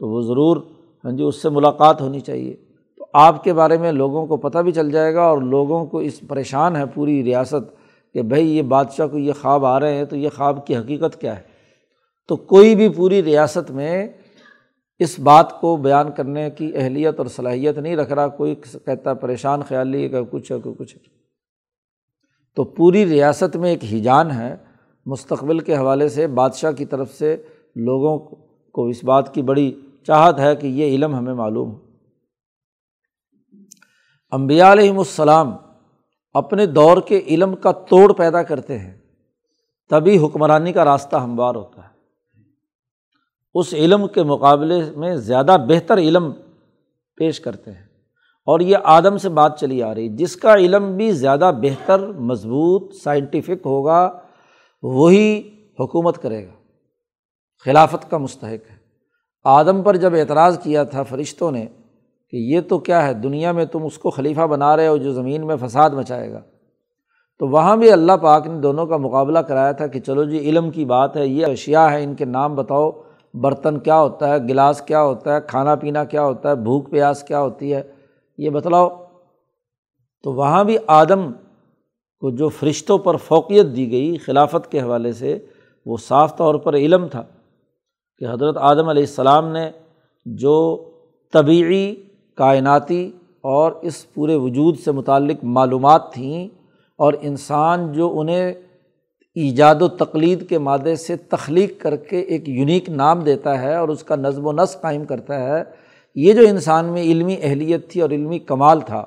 تو 0.00 0.08
وہ 0.08 0.22
ضرور 0.22 0.56
ہاں 1.04 1.12
جی 1.12 1.22
اس 1.22 1.42
سے 1.42 1.48
ملاقات 1.48 2.00
ہونی 2.00 2.20
چاہیے۔ 2.20 2.56
تو 2.98 3.06
آپ 3.12 3.44
کے 3.44 3.52
بارے 3.52 3.78
میں 3.78 3.92
لوگوں 3.92 4.26
کو 4.26 4.36
پتہ 4.36 4.58
بھی 4.58 4.72
چل 4.72 4.90
جائے 4.90 5.14
گا 5.14 5.22
اور 5.22 5.38
لوگوں 5.38 5.86
کو 5.86 5.98
اس 5.98 6.20
پریشان 6.28 6.76
ہے 6.76 6.86
پوری 6.94 7.24
ریاست 7.24 7.84
کہ 8.12 8.22
بھائی، 8.22 8.56
یہ 8.56 8.62
بادشاہ 8.62 9.06
کو 9.06 9.18
یہ 9.18 9.32
خواب 9.40 9.64
آ 9.64 9.80
رہے 9.80 9.94
ہیں 9.94 10.04
تو 10.04 10.16
یہ 10.16 10.28
خواب 10.36 10.66
کی 10.66 10.76
حقیقت 10.76 11.20
کیا 11.20 11.36
ہے؟ 11.36 11.42
تو 12.28 12.36
کوئی 12.36 12.74
بھی 12.74 12.88
پوری 12.88 13.22
ریاست 13.22 13.70
میں 13.70 14.08
اس 14.98 15.18
بات 15.18 15.60
کو 15.60 15.76
بیان 15.76 16.10
کرنے 16.16 16.50
کی 16.50 16.72
اہلیت 16.74 17.18
اور 17.18 17.26
صلاحیت 17.26 17.78
نہیں 17.78 17.96
رکھ 17.96 18.12
رہا، 18.12 18.28
کوئی 18.28 18.54
کہتا 18.54 19.10
ہے 19.10 19.14
پریشان 19.14 19.62
خیالی 19.62 20.02
ہے 20.02 20.08
کہ 20.08 20.22
کچھ 20.30 20.52
ہے، 20.52 20.60
کوئی 20.60 20.74
کچھ 20.78 20.96
ہے۔ 20.96 21.00
تو 22.56 22.64
پوری 22.64 23.06
ریاست 23.06 23.56
میں 23.56 23.70
ایک 23.70 23.84
ہیجان 23.84 24.30
ہے 24.30 24.56
مستقبل 25.06 25.58
کے 25.58 25.76
حوالے 25.76 26.08
سے، 26.08 26.26
بادشاہ 26.26 26.72
کی 26.72 26.84
طرف 26.84 27.12
سے 27.12 27.36
لوگوں 27.76 28.18
کو 28.72 28.86
اس 28.86 29.04
بات 29.04 29.34
کی 29.34 29.42
بڑی 29.42 29.72
چاہت 30.06 30.38
ہے 30.38 30.56
کہ 30.56 30.66
یہ 30.66 30.84
علم 30.84 31.14
ہمیں 31.14 31.34
معلوم 31.34 31.70
ہو۔ 31.70 31.78
امبیا 34.30 34.72
علیہم 34.72 34.98
السلام 34.98 35.56
اپنے 36.34 36.66
دور 36.66 36.96
کے 37.00 37.22
علم 37.26 37.56
کا 37.56 37.72
توڑ 37.72 38.12
پیدا 38.12 38.42
کرتے 38.42 38.78
ہیں، 38.78 38.98
تبھی 39.90 40.26
حکمرانی 40.26 40.72
کا 40.72 40.84
راستہ 40.84 41.16
ہموار 41.16 41.54
ہوتا 41.54 41.82
ہے۔ 41.82 41.94
اس 43.54 43.74
علم 43.74 44.08
کے 44.08 44.22
مقابلے 44.22 44.82
میں 44.96 45.16
زیادہ 45.16 45.56
بہتر 45.68 45.98
علم 45.98 46.32
پیش 47.16 47.40
کرتے 47.40 47.72
ہیں۔ 47.72 47.84
اور 48.44 48.60
یہ 48.60 48.76
آدم 48.84 49.18
سے 49.18 49.28
بات 49.28 49.60
چلی 49.60 49.82
آ 49.82 49.94
رہی، 49.94 50.08
جس 50.08 50.36
کا 50.36 50.54
علم 50.54 50.96
بھی 50.96 51.12
زیادہ 51.12 51.52
بہتر، 51.62 52.06
مضبوط 52.06 52.94
سائنٹیفک 52.94 53.66
ہوگا، 53.66 54.20
وہی 54.82 55.50
حکومت 55.80 56.22
کرے 56.22 56.46
گا۔ 56.46 56.52
خلافت 57.64 58.10
کا 58.10 58.18
مستحق 58.18 58.70
ہے۔ 58.70 58.83
آدم 59.44 59.82
پر 59.82 59.96
جب 59.96 60.14
اعتراض 60.14 60.58
کیا 60.58 60.84
تھا 60.84 61.02
فرشتوں 61.02 61.50
نے 61.50 61.66
کہ 62.30 62.36
یہ 62.36 62.60
تو 62.60 62.78
کیا 62.78 63.06
ہے، 63.06 63.14
دنیا 63.14 63.52
میں 63.52 63.64
تم 63.64 63.84
اس 63.84 63.98
کو 63.98 64.10
خلیفہ 64.10 64.40
بنا 64.40 64.76
رہے 64.76 64.88
ہو 64.88 64.96
جو 64.96 65.12
زمین 65.12 65.46
میں 65.46 65.56
فساد 65.56 65.90
مچائے 65.90 66.32
گا۔ 66.32 66.40
تو 67.38 67.48
وہاں 67.48 67.76
بھی 67.76 67.90
اللہ 67.90 68.12
پاک 68.12 68.46
نے 68.46 68.60
دونوں 68.60 68.86
کا 68.86 68.96
مقابلہ 68.96 69.38
کرایا 69.38 69.72
تھا 69.72 69.86
کہ 69.86 70.00
چلو 70.00 70.24
جی 70.24 70.38
علم 70.38 70.70
کی 70.70 70.84
بات 70.84 71.16
ہے، 71.16 71.26
یہ 71.26 71.46
اشیا 71.46 71.92
ہے 71.92 72.04
ان 72.04 72.14
کے 72.14 72.24
نام 72.24 72.54
بتاؤ۔ 72.54 72.90
برتن 73.34 73.78
کیا 73.78 74.00
ہوتا 74.00 74.28
ہے، 74.28 74.38
گلاس 74.38 74.82
کیا 74.82 75.02
ہوتا 75.02 75.36
ہے، 75.36 75.40
کھانا 75.46 75.74
پینا 75.74 76.04
کیا 76.04 76.24
ہوتا 76.24 76.50
ہے، 76.50 76.54
بھوک 76.54 76.90
پیاس 76.90 77.22
کیا 77.22 77.40
ہوتی 77.40 77.74
ہے، 77.74 77.82
یہ 78.38 78.50
بتلاؤ۔ 78.50 78.88
تو 80.22 80.32
وہاں 80.32 80.64
بھی 80.64 80.76
آدم 80.86 81.32
کو 82.20 82.30
جو 82.30 82.48
فرشتوں 82.48 82.98
پر 82.98 83.16
فوقیت 83.16 83.66
دی 83.76 83.90
گئی 83.90 84.16
خلافت 84.16 84.70
کے 84.70 84.80
حوالے 84.80 85.12
سے، 85.12 85.38
وہ 85.86 85.96
صاف 85.96 86.36
طور 86.36 86.54
پر 86.54 86.74
علم 86.74 87.08
تھا۔ 87.08 87.22
کہ 88.18 88.24
حضرت 88.24 88.56
آدم 88.56 88.88
علیہ 88.88 89.02
السلام 89.02 89.48
نے 89.48 89.70
جو 90.26 90.84
طبعی 91.32 91.94
کائناتی 92.34 93.10
اور 93.40 93.72
اس 93.72 94.14
پورے 94.14 94.34
وجود 94.34 94.78
سے 94.78 94.92
متعلق 94.92 95.44
معلومات 95.44 96.12
تھیں 96.12 96.48
اور 96.98 97.12
انسان 97.20 97.92
جو 97.92 98.20
انہیں 98.20 98.52
ایجاد 99.34 99.74
و 99.80 99.88
تقلید 99.88 100.48
کے 100.48 100.58
مادے 100.58 100.96
سے 100.96 101.16
تخلیق 101.16 101.82
کر 101.82 101.96
کے 101.96 102.20
ایک 102.20 102.48
یونیک 102.48 102.88
نام 102.88 103.20
دیتا 103.20 103.62
ہے 103.62 103.74
اور 103.76 103.88
اس 103.88 104.04
کا 104.04 104.16
نظم 104.16 104.46
و 104.46 104.52
نسق 104.52 104.80
قائم 104.80 105.04
کرتا 105.04 105.40
ہے، 105.40 105.64
یہ 106.14 106.32
جو 106.32 106.42
انسان 106.48 106.84
میں 106.84 107.02
علمی 107.02 107.36
اہلیت 107.42 107.90
تھی 107.90 108.00
اور 108.00 108.10
علمی 108.10 108.38
کمال 108.38 108.80
تھا، 108.80 109.04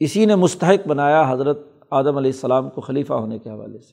اسی 0.00 0.24
نے 0.24 0.34
مستحق 0.34 0.88
بنایا 0.88 1.32
حضرت 1.32 1.66
آدم 1.90 2.16
علیہ 2.16 2.30
السلام 2.30 2.70
کو 2.70 2.80
خلیفہ 2.80 3.12
ہونے 3.12 3.38
کے 3.38 3.50
حوالے 3.50 3.78
سے۔ 3.78 3.92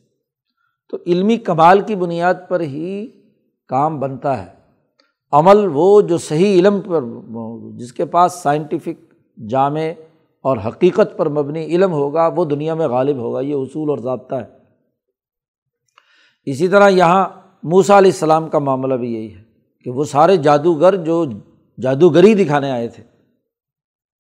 تو 0.90 0.98
علمی 1.08 1.38
کمال 1.38 1.80
کی 1.80 1.96
بنیاد 1.96 2.34
پر 2.48 2.60
ہی 2.60 3.08
کام 3.72 4.00
بنتا 4.00 4.38
ہے۔ 4.42 4.48
عمل 5.32 5.68
وہ 5.74 6.02
جو 6.02 6.18
صحیح 6.18 6.60
علم 6.60 6.80
پر 6.82 7.04
جس 7.78 7.94
کے 7.94 8.06
پاس 8.06 8.34
سائنٹیفک 8.34 9.14
جامع 9.50 9.82
اور 10.44 10.58
حقیقت 10.68 11.18
پر 11.18 11.30
مبنی 11.30 11.64
علم 11.66 11.92
ہوگا، 11.92 12.30
وہ 12.36 12.46
دنیا 12.46 12.74
میں 12.74 12.88
غالب 12.88 13.18
ہوگا، 13.18 13.42
یہ 13.42 13.56
اصول 13.56 13.90
اور 13.90 13.98
ضابطہ 13.98 14.36
ہے۔ 14.36 14.46
اسی 16.46 16.68
طرح 16.68 16.90
یہاں 16.90 17.26
موسا 17.64 17.98
علیہ 17.98 18.12
السلام 18.12 18.50
کا 18.50 18.60
معاملہ 18.60 18.94
بھی 18.94 19.14
یہی 19.14 19.36
ہے 19.36 19.42
کہ 19.84 19.92
وہ 19.92 20.04
سارے 20.04 20.38
جادوگر 20.38 20.96
جو 20.96 21.26
جادوگری 21.82 22.34
دکھانے 22.34 22.72
آئے 22.72 22.88
تھے، 22.88 23.04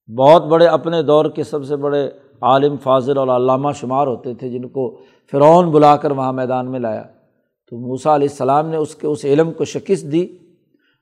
بہت 0.10 0.46
بڑے 0.46 0.68
اپنے 0.68 1.02
دور 1.04 1.26
کے 1.26 1.44
سب 1.44 1.66
سے 1.66 1.76
بڑے 1.76 2.10
عالم، 2.42 2.76
فاضل 2.78 3.18
اور 3.18 3.28
علامہ 3.28 3.72
شمار 3.72 4.08
ہوتے 4.08 4.34
تھے، 4.34 4.50
جن 4.50 4.68
کو 4.68 5.00
فرعون 5.32 5.72
بلا 5.72 5.96
کر 5.96 6.12
وہاں 6.12 6.34
میدان 6.34 6.72
میں 6.72 6.80
لایا۔ 6.80 7.04
تو 7.72 7.78
موسا 7.78 8.16
علیہ 8.16 8.28
السلام 8.30 8.70
نے 8.70 8.78
اس 8.78 8.96
کے 8.96 9.08
اس 9.08 9.26
علم 9.26 9.54
کو 9.54 9.66
شکست 9.66 10.12
دی 10.12 10.24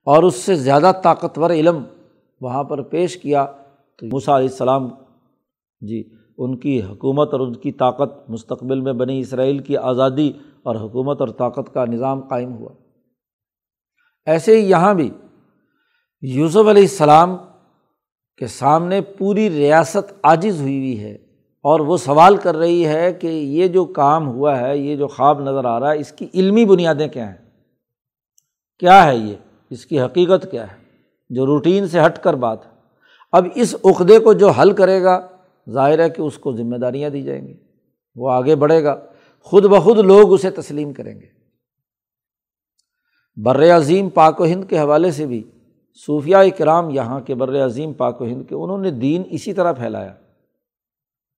اور 0.06 0.24
اس 0.24 0.36
سے 0.36 0.56
زیادہ 0.56 0.92
طاقتور 1.04 1.50
علم 1.50 1.84
وہاں 2.42 2.64
پر 2.64 2.82
پیش 2.82 3.18
کیا 3.18 3.46
تو 3.98 4.06
موسا 4.06 4.38
علیہ 4.38 4.48
السلام 4.48 4.88
جی 5.82 6.10
ان 6.38 6.58
کی 6.58 6.82
حکومت 6.82 7.30
اور 7.32 7.40
ان 7.40 7.56
کی 7.56 7.72
طاقت 7.72 8.30
مستقبل 8.30 8.82
میں 8.82 8.94
بنی 8.94 9.20
اسرائیل 9.20 9.60
کی 9.60 9.78
آزادی 9.78 10.32
اور 10.64 10.76
حکومت 10.76 11.22
اور 11.22 11.28
طاقت 11.28 11.74
کا 11.74 11.86
نظام 11.86 12.28
قائم 12.28 12.54
ہوا۔ 12.54 12.70
ایسے 14.26 14.62
ہی 14.62 14.70
یہاں 14.70 14.94
بھی 14.94 15.10
یوسف 16.22 16.68
علیہ 16.70 16.82
السلام 16.82 17.38
کے 18.38 18.48
سامنے 18.48 19.02
پوری 19.02 19.50
ریاست 19.50 20.14
عاجز 20.24 20.62
ہوئی 20.62 20.78
ہوئی 20.78 21.00
ہے۔ 21.00 21.29
اور 21.62 21.80
وہ 21.80 21.98
سوال 21.98 22.38
کر 22.38 22.58
رہی 22.58 22.88
ہے 22.88 23.14
کہ 23.14 23.28
یہ 23.28 23.68
جو 23.68 23.86
کام 23.86 24.28
ہوا 24.28 24.60
ہے، 24.60 24.78
یہ 24.78 24.96
جو 24.96 25.08
خواب 25.08 25.42
نظر 25.42 25.66
آ 25.66 25.80
رہا 25.80 25.92
ہے، 25.92 26.00
اس 26.00 26.12
کی 26.12 26.28
علمی 26.34 26.66
بنیادیں 26.66 27.08
کیا 27.08 27.30
ہیں؟ 27.30 27.38
کیا 28.80 29.06
ہے 29.06 29.16
یہ؟ 29.16 29.36
اس 29.70 29.86
کی 29.86 30.02
حقیقت 30.02 30.48
کیا 30.52 30.64
ہے؟ 30.64 30.78
جو 31.30 31.46
روٹین 31.46 31.88
سے 31.88 32.00
ہٹ 32.06 32.20
کر 32.20 32.34
بات 32.34 32.66
ہے۔ 32.66 32.72
اب 33.32 33.48
اس 33.56 33.76
عقدے 33.84 34.20
کو 34.20 34.34
جو 34.34 34.50
حل 34.50 34.72
کرے 34.72 35.04
گا، 35.04 35.28
ظاہر 35.70 36.00
ہے 36.00 36.10
کہ 36.10 36.22
اس 36.22 36.38
کو 36.38 36.54
ذمہ 36.54 36.78
داریاں 36.78 37.10
دی 37.10 37.22
جائیں 37.22 37.48
گی۔ 37.48 37.54
وہ 38.16 38.32
آگے 38.32 38.56
بڑھے 38.56 38.84
گا۔ 38.84 38.96
خود 39.42 39.66
بخود 39.66 39.98
لوگ 39.98 40.34
اسے 40.34 40.52
تسلیم 40.52 40.94
کریں 40.94 41.22
گے۔ 41.22 41.26
بر 43.44 43.78
عظیم 43.78 44.10
پاک 44.10 44.42
و 44.42 44.46
ہند 44.46 44.64
کے 44.70 44.80
حوالے 44.80 45.12
سے 45.12 45.26
بھی 45.26 45.44
صوفیہ 46.06 46.36
کرام 46.58 46.90
یہاں 46.90 47.20
کے 47.20 47.36
بر 47.36 47.66
عظیم 47.66 47.94
پاک 47.94 48.22
و 48.22 48.26
ہند 48.26 48.50
کے، 48.50 48.56
انہوں 48.56 48.78
نے 48.78 48.92
دین 48.92 49.24
اسی 49.30 49.54
طرح 49.54 49.72
پھیلایا۔ 49.72 50.14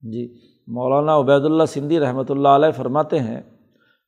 جی 0.02 0.38
مولانا 0.68 1.18
عبید 1.20 1.46
اللہ 1.46 1.64
سندھی 1.66 2.00
رحمۃ 2.00 2.24
اللہ 2.30 2.48
علیہ 2.48 2.72
فرماتے 2.72 3.20
ہیں 3.20 3.42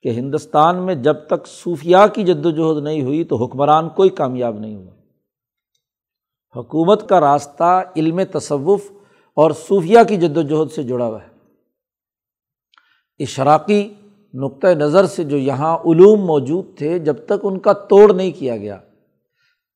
کہ 0.03 0.09
ہندوستان 0.09 0.85
میں 0.85 0.95
جب 0.95 1.15
تک 1.27 1.47
صوفیہ 1.47 1.97
کی 2.13 2.23
جد 2.23 2.45
وجہد 2.45 2.83
نہیں 2.83 3.01
ہوئی 3.01 3.23
تو 3.23 3.45
حکمران 3.45 3.89
کوئی 3.89 4.09
کامیاب 4.09 4.59
نہیں 4.59 4.75
ہوا۔ 4.75 4.91
حکومت 6.59 7.09
کا 7.09 7.19
راستہ 7.19 7.83
علم 7.95 8.19
تصوف 8.31 8.91
اور 9.35 9.51
صوفیہ 9.51 9.99
کی 10.07 10.17
جد 10.17 10.37
وجہد 10.37 10.71
سے 10.71 10.83
جڑا 10.83 11.07
ہوا 11.07 11.23
ہے۔ 11.23 11.27
اشراقی 13.23 13.93
نقطۂ 14.33 14.67
نظر 14.67 15.05
سے 15.05 15.23
جو 15.23 15.37
یہاں 15.37 15.77
علوم 15.77 16.25
موجود 16.25 16.77
تھے، 16.77 16.99
جب 16.99 17.25
تک 17.25 17.39
ان 17.43 17.59
کا 17.59 17.73
توڑ 17.73 18.13
نہیں 18.13 18.31
کیا 18.31 18.57
گیا 18.57 18.75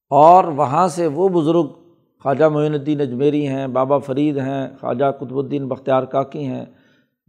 اور 0.09 0.43
وہاں 0.43 0.87
سے 0.87 1.07
وہ 1.07 1.29
بزرگ 1.29 1.86
خواجہ 2.23 2.45
معین 2.53 2.73
الدین 2.73 3.01
اجمیری 3.01 3.47
ہیں، 3.47 3.67
بابا 3.67 3.97
فرید 4.05 4.37
ہیں، 4.37 4.67
خواجہ 4.79 5.11
قطب 5.19 5.37
الدین 5.37 5.67
بختیار 5.67 6.03
کاکی 6.13 6.45
ہیں 6.45 6.63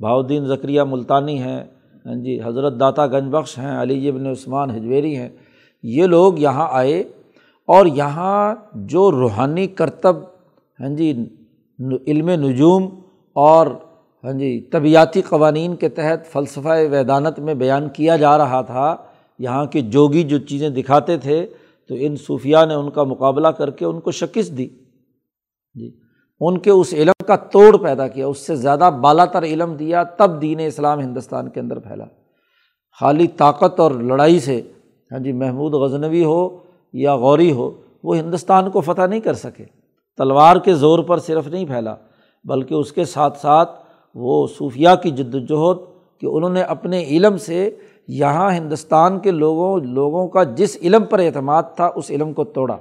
بہاؤدین 0.00 0.46
ذکریہ 0.46 0.82
ملتانی 0.82 1.38
ہیں 1.42 1.60
ہاں 2.06 2.14
جی 2.24 2.38
حضرت 2.44 2.78
داتا 2.80 3.06
گنج 3.06 3.30
بخش 3.32 3.58
ہیں، 3.58 3.80
علی 3.82 4.08
ابن 4.08 4.26
عثمان 4.26 4.70
ہجویری 4.76 5.16
ہیں۔ 5.16 5.28
یہ 5.84 6.06
لوگ 6.06 6.38
یہاں 6.38 6.68
آئے 6.70 7.00
اور 7.68 7.86
یہاں 7.86 8.54
جو 8.88 9.10
روحانی 9.12 9.66
کرتب 9.78 10.16
ہاں 10.78 10.88
جی 10.96 11.12
علم 12.06 12.30
نجوم 12.44 12.88
اور 13.36 13.66
ہاں 14.24 14.32
جی 14.32 14.60
طبیعتی 14.72 15.22
قوانین 15.22 15.76
کے 15.76 15.88
تحت 15.88 16.26
فلسفہ 16.32 16.76
ویدانت 16.90 17.38
میں 17.38 17.54
بیان 17.54 17.88
کیا 17.88 18.16
جا 18.16 18.36
رہا 18.38 18.62
تھا، 18.62 18.94
یہاں 19.40 19.64
کے 19.72 19.80
جوگی 19.94 20.22
جو 20.22 20.38
چیزیں 20.48 20.68
دکھاتے 20.70 21.16
تھے 21.16 21.46
تو 21.88 21.94
ان 21.98 22.16
صوفیہ 22.16 22.56
نے 22.68 22.74
ان 22.74 22.90
کا 22.90 23.02
مقابلہ 23.02 23.48
کر 23.48 23.70
کے 23.70 23.84
ان 23.84 24.00
کو 24.00 24.10
شکست 24.10 24.58
دی۔ 24.58 24.68
جی۔ 25.74 26.00
ان 26.40 26.58
کے 26.58 26.70
اس 26.70 26.94
علم 26.94 27.24
کا 27.26 27.36
توڑ 27.36 27.76
پیدا 27.76 28.08
کیا، 28.08 28.26
اس 28.26 28.46
سے 28.46 28.54
زیادہ 28.54 28.90
بالا 29.00 29.24
تر 29.24 29.42
علم 29.42 29.74
دیا، 29.74 30.02
تب 30.02 30.42
دین 30.42 30.60
اسلام 30.60 31.00
ہندوستان 31.00 31.48
کے 31.48 31.60
اندر 31.60 31.78
پھیلا۔ 31.78 32.04
خالی 33.00 33.26
طاقت 33.26 33.80
اور 33.80 33.90
لڑائی 33.90 34.40
سے 34.40 34.62
ہاں 35.12 35.18
جی 35.18 35.32
محمود 35.32 35.72
غزنوی 35.72 36.24
ہو 36.24 36.58
یا 36.92 37.16
غوری 37.16 37.52
ہو، 37.52 37.70
وہ 38.02 38.16
ہندوستان 38.16 38.70
کو 38.70 38.80
فتح 38.80 39.06
نہیں 39.06 39.20
کر 39.20 39.34
سکے۔ 39.34 39.64
تلوار 40.16 40.56
کے 40.56 40.74
زور 40.74 40.98
پر 40.98 41.18
صرف 41.18 41.48
نہیں 41.48 41.66
پھیلا، 41.66 41.94
بلکہ 42.44 42.74
اس 42.74 42.92
کے 42.92 43.04
ساتھ 43.04 43.38
ساتھ 43.38 43.70
وہ 44.14 44.46
صوفیہ 44.46 44.88
کی 45.02 45.10
جد 45.10 45.34
وجہد 45.34 45.78
کہ 46.20 46.26
انہوں 46.26 46.50
نے 46.50 46.62
اپنے 46.62 47.04
علم 47.04 47.36
سے 47.36 47.76
یہاں 48.08 48.52
ہندوستان 48.52 49.18
کے 49.18 49.30
لوگوں 49.30 49.80
لوگوں 49.80 50.28
کا 50.28 50.42
جس 50.42 50.76
علم 50.82 51.04
پر 51.04 51.18
اعتماد 51.18 51.62
تھا، 51.76 51.90
اس 51.96 52.10
علم 52.10 52.32
کو 52.32 52.44
توڑا۔ 52.44 52.76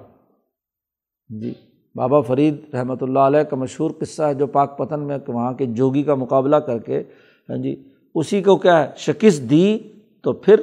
جی 1.41 1.53
بابا 1.95 2.21
فرید 2.21 2.73
رحمۃ 2.73 2.95
اللہ 3.01 3.19
علیہ 3.19 3.43
کا 3.43 3.55
مشہور 3.55 3.91
قصہ 3.99 4.23
ہے 4.23 4.33
جو 4.33 4.47
پاک 4.47 4.77
پتن 4.77 4.99
میں 4.99 5.17
وہاں 5.27 5.53
کے 5.53 5.65
جوگی 5.65 6.03
کا 6.03 6.15
مقابلہ 6.15 6.55
کر 6.55 6.79
کے۔ 6.79 7.03
ہاں 7.49 7.57
جی 7.57 7.83
اسی 8.15 8.43
کو 8.43 8.57
کیا 8.57 8.83
ہے؟ 8.83 8.91
شکست 8.97 9.49
دی 9.49 9.79
تو 10.23 10.33
پھر 10.33 10.61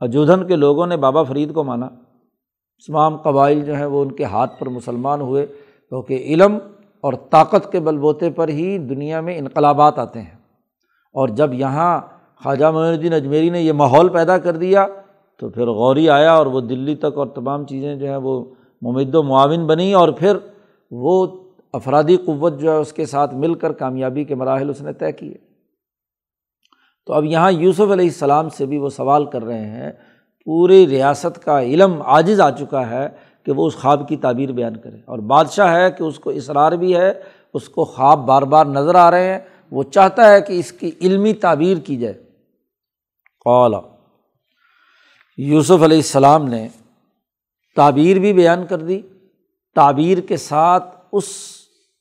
اجودھن 0.00 0.46
کے 0.46 0.56
لوگوں 0.56 0.86
نے 0.86 0.96
بابا 0.96 1.22
فرید 1.22 1.54
کو 1.54 1.64
مانا۔ 1.64 1.88
تمام 2.86 3.16
قبائل 3.16 3.60
جو 3.60 3.74
ہیں 3.74 3.86
وہ 3.86 4.02
ان 4.02 4.12
کے 4.12 4.24
ہاتھ 4.24 4.60
پر 4.60 4.68
مسلمان 4.68 5.20
ہوئے۔ 5.20 5.46
کیونکہ 5.88 6.22
علم 6.26 6.58
اور 7.00 7.12
طاقت 7.30 7.72
کے 7.72 7.80
بل 7.80 7.98
بوتے 7.98 8.30
پر 8.30 8.48
ہی 8.48 8.78
دنیا 8.78 9.20
میں 9.20 9.38
انقلابات 9.38 9.98
آتے 9.98 10.20
ہیں۔ 10.20 10.38
اور 11.12 11.28
جب 11.28 11.54
یہاں 11.54 12.00
خواجہ 12.44 12.66
معین 12.66 12.94
الدین 12.94 13.12
اجمیری 13.12 13.50
نے 13.50 13.62
یہ 13.62 13.72
ماحول 13.72 14.08
پیدا 14.08 14.38
کر 14.38 14.56
دیا 14.56 14.86
تو 15.38 15.48
پھر 15.48 15.66
غوری 15.66 16.10
آیا 16.10 16.32
اور 16.32 16.46
وہ 16.46 16.60
دلی 16.60 16.94
تک 16.94 17.16
اور 17.16 17.26
تمام 17.26 17.66
چیزیں 17.66 17.96
جو 17.96 18.06
ہیں 18.06 18.16
وہ 18.16 18.44
ممد 18.82 19.14
و 19.14 19.22
معاون 19.22 19.66
بنی 19.66 19.92
اور 19.92 20.08
پھر 20.08 20.36
وہ 20.90 21.26
افرادی 21.72 22.16
قوت 22.16 22.60
جو 22.60 22.72
ہے 22.72 22.76
اس 22.76 22.92
کے 22.92 23.06
ساتھ 23.06 23.34
مل 23.34 23.54
کر 23.54 23.72
کامیابی 23.72 24.24
کے 24.24 24.34
مراحل 24.34 24.70
اس 24.70 24.82
نے 24.82 24.92
طے 24.92 25.12
کیے۔ 25.12 25.34
تو 27.06 27.12
اب 27.12 27.24
یہاں 27.24 27.52
یوسف 27.52 27.80
علیہ 27.80 28.06
السلام 28.06 28.48
سے 28.48 28.66
بھی 28.66 28.78
وہ 28.78 28.88
سوال 28.88 29.24
کر 29.24 29.44
رہے 29.44 29.66
ہیں، 29.66 29.92
پوری 30.44 30.86
ریاست 30.86 31.44
کا 31.44 31.62
علم 31.62 32.02
عاجز 32.02 32.40
آ 32.40 32.50
چکا 32.50 32.90
ہے 32.90 33.08
کہ 33.42 33.52
وہ 33.52 33.66
اس 33.66 33.76
خواب 33.76 34.08
کی 34.08 34.16
تعبیر 34.16 34.52
بیان 34.52 34.76
کرے۔ 34.76 34.96
اور 34.96 35.18
بادشاہ 35.18 35.76
ہے 35.76 35.90
کہ 35.90 36.02
اس 36.02 36.18
کو 36.18 36.30
اصرار 36.30 36.72
بھی 36.72 36.96
ہے، 36.96 37.12
اس 37.54 37.68
کو 37.68 37.84
خواب 37.84 38.18
بار 38.18 38.42
بار 38.42 38.66
نظر 38.66 38.94
آ 38.94 39.10
رہے 39.10 39.32
ہیں، 39.32 39.40
وہ 39.70 39.82
چاہتا 39.82 40.32
ہے 40.32 40.40
کہ 40.40 40.52
اس 40.52 40.72
کی 40.72 40.90
علمی 41.00 41.32
تعبیر 41.32 41.76
کی 41.76 41.96
جائے۔ 41.96 42.23
قالا 43.44 43.80
یوسف 45.38 45.82
علیہ 45.82 45.96
السلام 45.96 46.48
نے 46.48 46.68
تعبیر 47.76 48.18
بھی 48.18 48.32
بیان 48.32 48.66
کر 48.66 48.78
دی۔ 48.78 49.00
تعبیر 49.74 50.18
کے 50.18 50.36
ساتھ 50.36 50.98
اس 51.12 51.24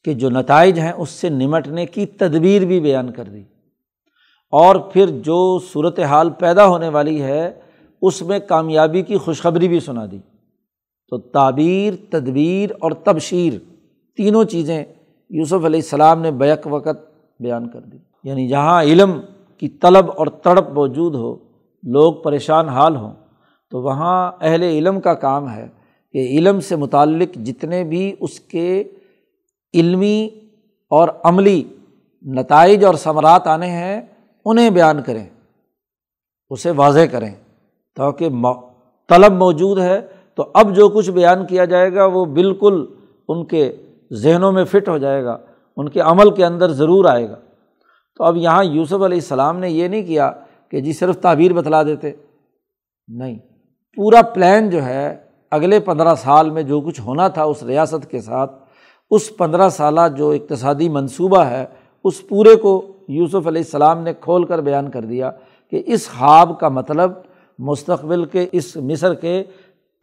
کے 0.04 0.14
جو 0.14 0.30
نتائج 0.30 0.80
ہیں، 0.80 0.92
اس 0.92 1.10
سے 1.10 1.30
نمٹنے 1.30 1.86
کی 1.86 2.06
تدبیر 2.06 2.66
بھی 2.66 2.80
بیان 2.80 3.12
کر 3.12 3.24
دی۔ 3.24 3.44
اور 4.52 4.76
پھر 4.76 5.08
جو 5.08 5.60
صورت 5.60 6.00
حال 6.00 6.30
پیدا 6.30 6.68
ہونے 6.68 6.90
والی 6.90 7.22
ہے، 7.22 7.62
اس 8.02 8.22
میں 8.22 8.40
کامیابی 8.40 9.02
کی 9.02 9.18
خوشخبری 9.18 9.68
بھی 9.68 9.80
سنا 9.80 10.06
دی۔ 10.12 10.20
تو 11.10 11.18
تعبیر، 11.18 11.94
تدبیر 12.10 12.70
اور 12.80 12.92
تبشیر 12.92 13.54
تینوں 14.18 14.44
چیزیں 14.44 14.86
یوسف 15.30 15.66
علیہ 15.66 15.80
السلام 15.80 16.22
نے 16.22 16.32
بیک 16.32 16.60
وقت 16.66 17.12
بیان 17.40 17.70
کر 17.70 17.80
دی۔ 17.80 17.98
یعنی 18.24 18.48
جہاں 18.48 18.84
علم 18.84 19.22
کی 19.60 19.70
طلب 19.82 20.12
اور 20.16 20.28
تڑپ 20.28 20.70
موجود 20.70 21.16
ہو، 21.16 21.36
لوگ 21.84 22.14
پریشان 22.14 22.70
حال 22.70 22.96
ہوں، 22.96 23.14
تو 23.72 23.82
وہاں 23.82 24.32
اہل 24.42 24.64
علم 24.64 25.00
کا 25.02 25.14
کام 25.14 25.50
ہے 25.50 25.68
کہ 26.14 26.26
علم 26.30 26.60
سے 26.60 26.76
متعلق 26.76 27.36
جتنے 27.36 27.84
بھی 27.84 28.16
اس 28.20 28.40
کے 28.40 28.84
علمی 29.74 30.30
اور 30.92 31.10
عملی 31.24 31.64
نتائج 32.22 32.84
اور 32.86 32.96
ثمرات 32.96 33.48
آنے 33.48 33.68
ہیں، 33.68 34.02
انہیں 34.46 34.70
بیان 34.70 35.02
کریں، 35.04 35.26
اسے 36.50 36.72
واضح 36.72 37.06
کریں۔ 37.12 37.34
تاکہ 37.96 38.30
طلب 39.10 39.34
موجود 39.34 39.80
ہے، 39.80 40.00
تو 40.36 40.46
اب 40.54 40.76
جو 40.76 40.88
کچھ 40.90 41.10
بیان 41.12 41.46
کیا 41.46 41.66
جائے 41.66 41.94
گا، 41.94 42.06
وہ 42.06 42.26
بالکل 42.26 42.86
ان 43.30 43.46
کے 43.46 43.72
ذہنوں 44.14 44.52
میں 44.52 44.64
فٹ 44.64 44.90
ہو 44.90 44.98
جائے 44.98 45.24
گا، 45.24 45.38
ان 45.78 45.90
کے 45.90 46.00
عمل 46.00 46.32
کے 46.32 46.46
اندر 46.46 46.72
ضرور 46.72 47.06
آئے 47.06 47.30
گا۔ 47.30 47.36
تو 48.18 48.24
اب 48.24 48.38
یہاں 48.38 48.64
یوسف 48.64 48.94
علیہ 48.94 49.18
السلام 49.18 49.60
نے 49.60 49.70
یہ 49.70 49.88
نہیں 49.88 50.06
کیا 50.06 50.32
کہ 50.72 50.82
جی 50.82 50.94
صرف 50.94 51.18
تعبیر 51.18 51.54
بتلا 51.54 51.84
دیتے۔ 51.84 52.12
نہیں، 53.08 53.40
پورا 53.98 54.22
پلان 54.22 54.70
جو 54.70 54.84
ہے، 54.84 55.16
اگلے 55.52 55.80
پندرہ 55.80 56.16
سال 56.16 56.50
میں 56.50 56.64
جو 56.64 56.82
کچھ 56.82 57.02
ہونا 57.02 57.28
تھا 57.28 57.44
اس 57.44 57.64
ریاست 57.64 58.10
کے 58.12 58.22
ساتھ، 58.22 58.52
اس 59.12 59.38
پندرہ 59.38 59.70
سالہ 59.70 60.02
جو 60.18 60.30
اقتصادی 60.30 60.90
منصوبہ 60.90 61.44
ہے، 61.46 61.66
اس 62.04 62.28
پورے 62.28 62.56
کو 62.56 62.82
یوسف 63.08 63.48
علیہ 63.48 63.62
السلام 63.62 64.04
نے 64.04 64.14
کھول 64.14 64.46
کر 64.46 64.62
بیان 64.62 64.90
کر 64.92 65.06
دیا 65.06 65.32
کہ 65.72 65.84
اس 65.86 66.10
خواب 66.10 66.60
کا 66.60 66.70
مطلب 66.70 67.12
مستقبل 67.60 68.26
کے 68.26 68.46
اس 68.52 68.76
مصر 68.76 69.14
کے 69.14 69.44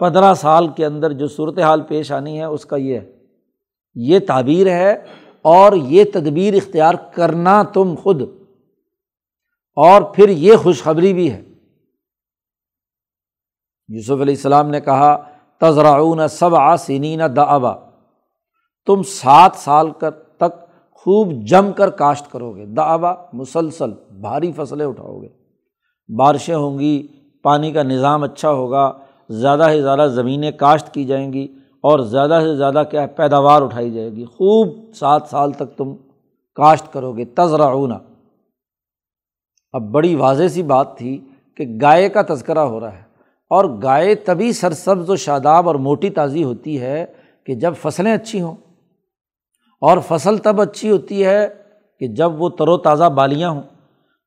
پندرہ 0.00 0.34
سال 0.34 0.68
کے 0.68 0.86
اندر 0.86 1.12
جو 1.12 1.26
صورت 1.26 1.58
حال 1.58 1.80
پیش 1.82 2.12
آنی 2.12 2.38
ہے، 2.38 2.44
اس 2.44 2.64
کا 2.64 2.76
یہ 2.76 2.98
ہے۔ 2.98 3.12
یہ 3.94 4.18
تعبیر 4.18 4.66
ہے 4.66 4.94
اور 5.42 5.72
یہ 5.72 6.04
تدبیر 6.04 6.54
اختیار 6.54 6.94
کرنا 7.14 7.62
تم 7.62 7.94
خود۔ 8.02 8.22
اور 9.76 10.02
پھر 10.02 10.28
یہ 10.28 10.56
خوشخبری 10.56 11.12
بھی 11.12 11.32
ہے۔ 11.32 11.42
یوسف 13.88 14.10
علیہ 14.10 14.34
السلام 14.34 14.70
نے 14.70 14.80
کہا 14.80 15.24
تذراؤن 15.60 16.28
سب 16.28 16.54
آسینین 16.54 17.20
دعبا۔ 17.36 17.74
تم 18.86 19.02
سات 19.02 19.50
سال 19.54 19.90
کر 19.90 20.10
تک 20.10 20.70
خوب 20.92 21.32
جم 21.46 21.72
کر 21.72 21.90
کاشت 21.90 22.32
کرو 22.32 22.56
گے 22.56 22.66
دعبا، 22.66 23.14
مسلسل، 23.32 23.90
بھاری 24.10 24.52
فصلیں 24.52 24.86
اٹھاؤ 24.86 25.22
گے 25.22 25.28
بارشیں 26.18 26.54
ہوں 26.54 26.78
گی، 26.78 27.06
پانی 27.42 27.72
کا 27.72 27.82
نظام 27.82 28.22
اچھا 28.22 28.50
ہوگا، 28.50 28.98
زیادہ 29.28 29.66
سے 29.72 29.82
زیادہ 29.82 30.08
زمینیں 30.14 30.50
کاشت 30.50 30.94
کی 30.94 31.04
جائیں 31.04 31.32
گی۔ 31.32 31.54
اور 31.82 31.98
زیادہ 31.98 32.38
سے 32.42 32.56
زیادہ 32.56 32.82
کیا 32.90 33.02
ہے، 33.02 33.06
پیداوار 33.06 33.62
اٹھائی 33.62 33.90
جائے 33.90 34.12
گی۔ 34.12 34.24
خوب 34.24 34.68
سات 34.94 35.22
سال 35.30 35.52
تک 35.52 35.76
تم 35.76 35.94
کاشت 36.54 36.92
کرو 36.92 37.12
گے 37.12 37.24
تذراؤنا 37.24 37.98
اب 39.72 39.82
بڑی 39.82 40.14
واضح 40.14 40.48
سی 40.48 40.62
بات 40.62 40.98
تھی 40.98 41.20
کہ 41.56 41.64
گائے 41.82 42.08
کا 42.08 42.22
تذکرہ 42.28 42.58
ہو 42.58 42.80
رہا 42.80 42.92
ہے۔ 42.92 43.02
اور 43.50 43.64
گائے 43.82 44.14
تبھی 44.14 44.52
سرسبز 44.52 45.10
و 45.10 45.16
شاداب 45.16 45.66
اور 45.66 45.74
موٹی 45.74 46.10
تازی 46.10 46.44
ہوتی 46.44 46.80
ہے 46.80 47.06
کہ 47.46 47.54
جب 47.54 47.74
فصلیں 47.76 48.12
اچھی 48.12 48.40
ہوں۔ 48.40 48.56
اور 49.80 49.98
فصل 50.08 50.38
تب 50.38 50.60
اچھی 50.60 50.90
ہوتی 50.90 51.24
ہے 51.24 51.48
کہ 51.98 52.06
جب 52.06 52.42
وہ 52.42 52.48
تر 52.48 52.68
و 52.68 52.76
تازہ 52.76 53.04
بالیاں 53.04 53.50
ہوں۔ 53.50 53.62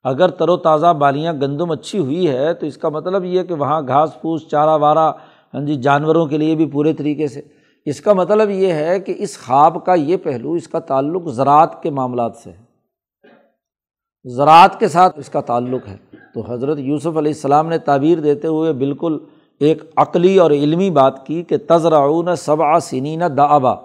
اگر 0.03 0.29
تر 0.29 0.49
و 0.49 0.57
تازہ 0.57 0.93
بالیاں 0.93 1.33
گندم 1.33 1.71
اچھی 1.71 1.99
ہوئی 1.99 2.29
ہے 2.29 2.53
تو 2.53 2.65
اس 2.65 2.77
کا 2.77 2.89
مطلب 2.89 3.25
یہ 3.25 3.43
کہ 3.43 3.53
وہاں 3.53 3.81
گھاس 3.87 4.21
پھوس، 4.21 4.47
چارہ 4.47 4.77
وارہ 4.77 5.11
ہاں 5.53 5.61
جی 5.61 5.75
جانوروں 5.75 6.25
کے 6.25 6.37
لیے 6.37 6.55
بھی 6.55 6.65
پورے 6.65 6.93
طریقے 6.93 7.27
سے۔ 7.27 7.41
اس 7.85 8.01
کا 8.01 8.13
مطلب 8.13 8.49
یہ 8.49 8.73
ہے 8.73 8.99
کہ 8.99 9.13
اس 9.17 9.45
خواب 9.45 9.85
کا 9.85 9.93
یہ 9.93 10.17
پہلو 10.17 10.53
اس 10.53 10.67
کا 10.67 10.79
تعلق 10.79 11.27
زراعت 11.27 11.83
کے 11.83 11.89
معاملات 11.89 12.35
سے 12.35 12.51
ہے۔ 12.51 12.63
زراعت 14.29 14.79
کے 14.79 14.87
ساتھ 14.87 15.19
اس 15.19 15.29
کا 15.29 15.41
تعلق 15.41 15.87
ہے۔ 15.87 15.97
تو 16.33 16.53
حضرت 16.53 16.79
یوسف 16.79 17.07
علیہ 17.07 17.31
السلام 17.31 17.67
نے 17.67 17.77
تعبیر 17.77 18.19
دیتے 18.19 18.47
ہوئے 18.47 18.73
بالکل 18.73 19.17
ایک 19.59 19.83
عقلی 19.95 20.37
اور 20.37 20.51
علمی 20.51 20.89
بات 20.89 21.27
کی 21.27 21.43
کہ 21.43 21.57
تذرعون 21.67 22.35
صبا 22.35 22.79
سنین 22.79 23.21
دعبا۔ 23.37 23.75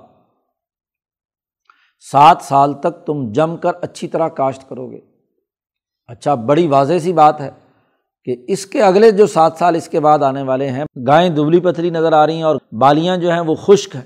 سات 2.12 2.36
سال 2.40 2.72
تک 2.72 3.06
تم 3.06 3.32
جم 3.32 3.56
کر 3.56 3.72
اچھی 3.80 4.08
طرح 4.08 4.28
کاشت 4.28 4.68
کرو 4.68 4.90
گے۔ 4.90 5.00
اچھا 6.06 6.34
بڑی 6.34 6.66
واضح 6.66 6.98
سی 6.98 7.12
بات 7.12 7.40
ہے۔ 7.40 7.50
کہ 8.28 8.36
اس 8.46 8.66
کے 8.66 8.82
اگلے 8.82 9.10
جو 9.10 9.26
سات 9.26 9.52
سال 9.58 9.74
اس 9.74 9.88
کے 9.88 10.00
بعد 10.00 10.18
آنے 10.18 10.42
والے 10.42 10.68
ہیں، 10.68 10.84
گائیں 11.06 11.30
دبلی 11.30 11.60
پتھری 11.60 11.90
نظر 11.90 12.12
آ 12.12 12.26
رہی 12.26 12.36
ہیں 12.36 12.42
اور 12.42 12.56
بالیاں 12.72 13.16
جو 13.16 13.30
ہیں 13.32 13.40
وہ 13.40 13.54
خشک 13.54 13.94
ہیں۔ 13.94 14.02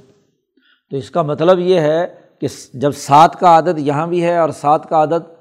تو 0.90 0.96
اس 0.96 1.10
کا 1.10 1.22
مطلب 1.22 1.58
یہ 1.58 1.80
ہے 1.80 2.06
کہ 2.40 2.46
جب 2.74 2.92
سات 2.92 3.40
کا 3.40 3.46
عادت 3.46 3.78
یہاں 3.78 4.06
بھی 4.06 4.24
ہے 4.24 4.38
اور 4.38 4.50
سات 4.50 4.88
کا 4.88 4.96
عادت 4.96 5.34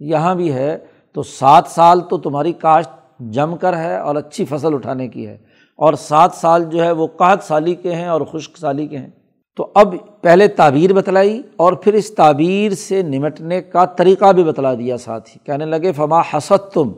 یہاں 0.00 0.34
بھی 0.34 0.52
ہے، 0.52 0.78
تو 1.12 1.22
سات 1.22 1.64
سال 1.66 2.00
تو 2.00 2.18
تمہاری 2.18 2.52
کاشت 2.52 2.90
جم 3.20 3.56
کر 3.56 3.76
ہے 3.76 3.98
اور 3.98 4.16
اچھی 4.16 4.44
فصل 4.44 4.74
اٹھانے 4.74 5.08
کی 5.08 5.26
ہے۔ 5.26 5.38
اور 5.76 5.94
سات 5.94 6.32
سال 6.34 6.64
جو 6.64 6.84
ہے 6.84 6.92
وہ 6.92 7.06
قحط 7.06 7.44
سالی 7.44 7.74
کے 7.74 7.94
ہیں 7.94 8.08
اور 8.08 8.20
خشک 8.20 8.58
سالی 8.58 8.86
کے 8.86 8.98
ہیں۔ 8.98 9.10
تو 9.56 9.70
اب 9.74 9.94
پہلے 10.20 10.48
تعبیر 10.48 10.92
بتلائی 10.92 11.42
اور 11.56 11.72
پھر 11.72 11.94
اس 11.94 12.14
تعبیر 12.14 12.72
سے 12.72 13.02
نمٹنے 13.02 13.62
کا 13.62 13.84
طریقہ 13.84 14.32
بھی 14.32 14.44
بتلا 14.44 14.74
دیا 14.74 14.96
ساتھ 14.96 15.30
ہی 15.30 15.38
کہنے 15.44 15.64
لگے، 15.64 15.92
فما 15.92 16.20
حسد 16.20 16.72
تم 16.72 16.92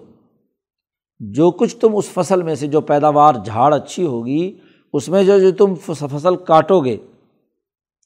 جو 1.33 1.51
کچھ 1.51 1.77
تم 1.77 1.97
اس 1.97 2.05
فصل 2.09 2.43
میں 2.43 2.55
سے 2.55 2.67
جو 2.67 2.81
پیداوار 2.81 3.35
جھاڑ 3.45 3.75
اچھی 3.75 4.07
ہوگی، 4.07 4.59
اس 4.93 5.09
میں 5.09 5.25
جو 5.25 5.39
جو 5.39 5.51
تم 5.53 5.75
فصل 5.75 6.37
کاٹو 6.37 6.81
گے۔ 6.81 6.97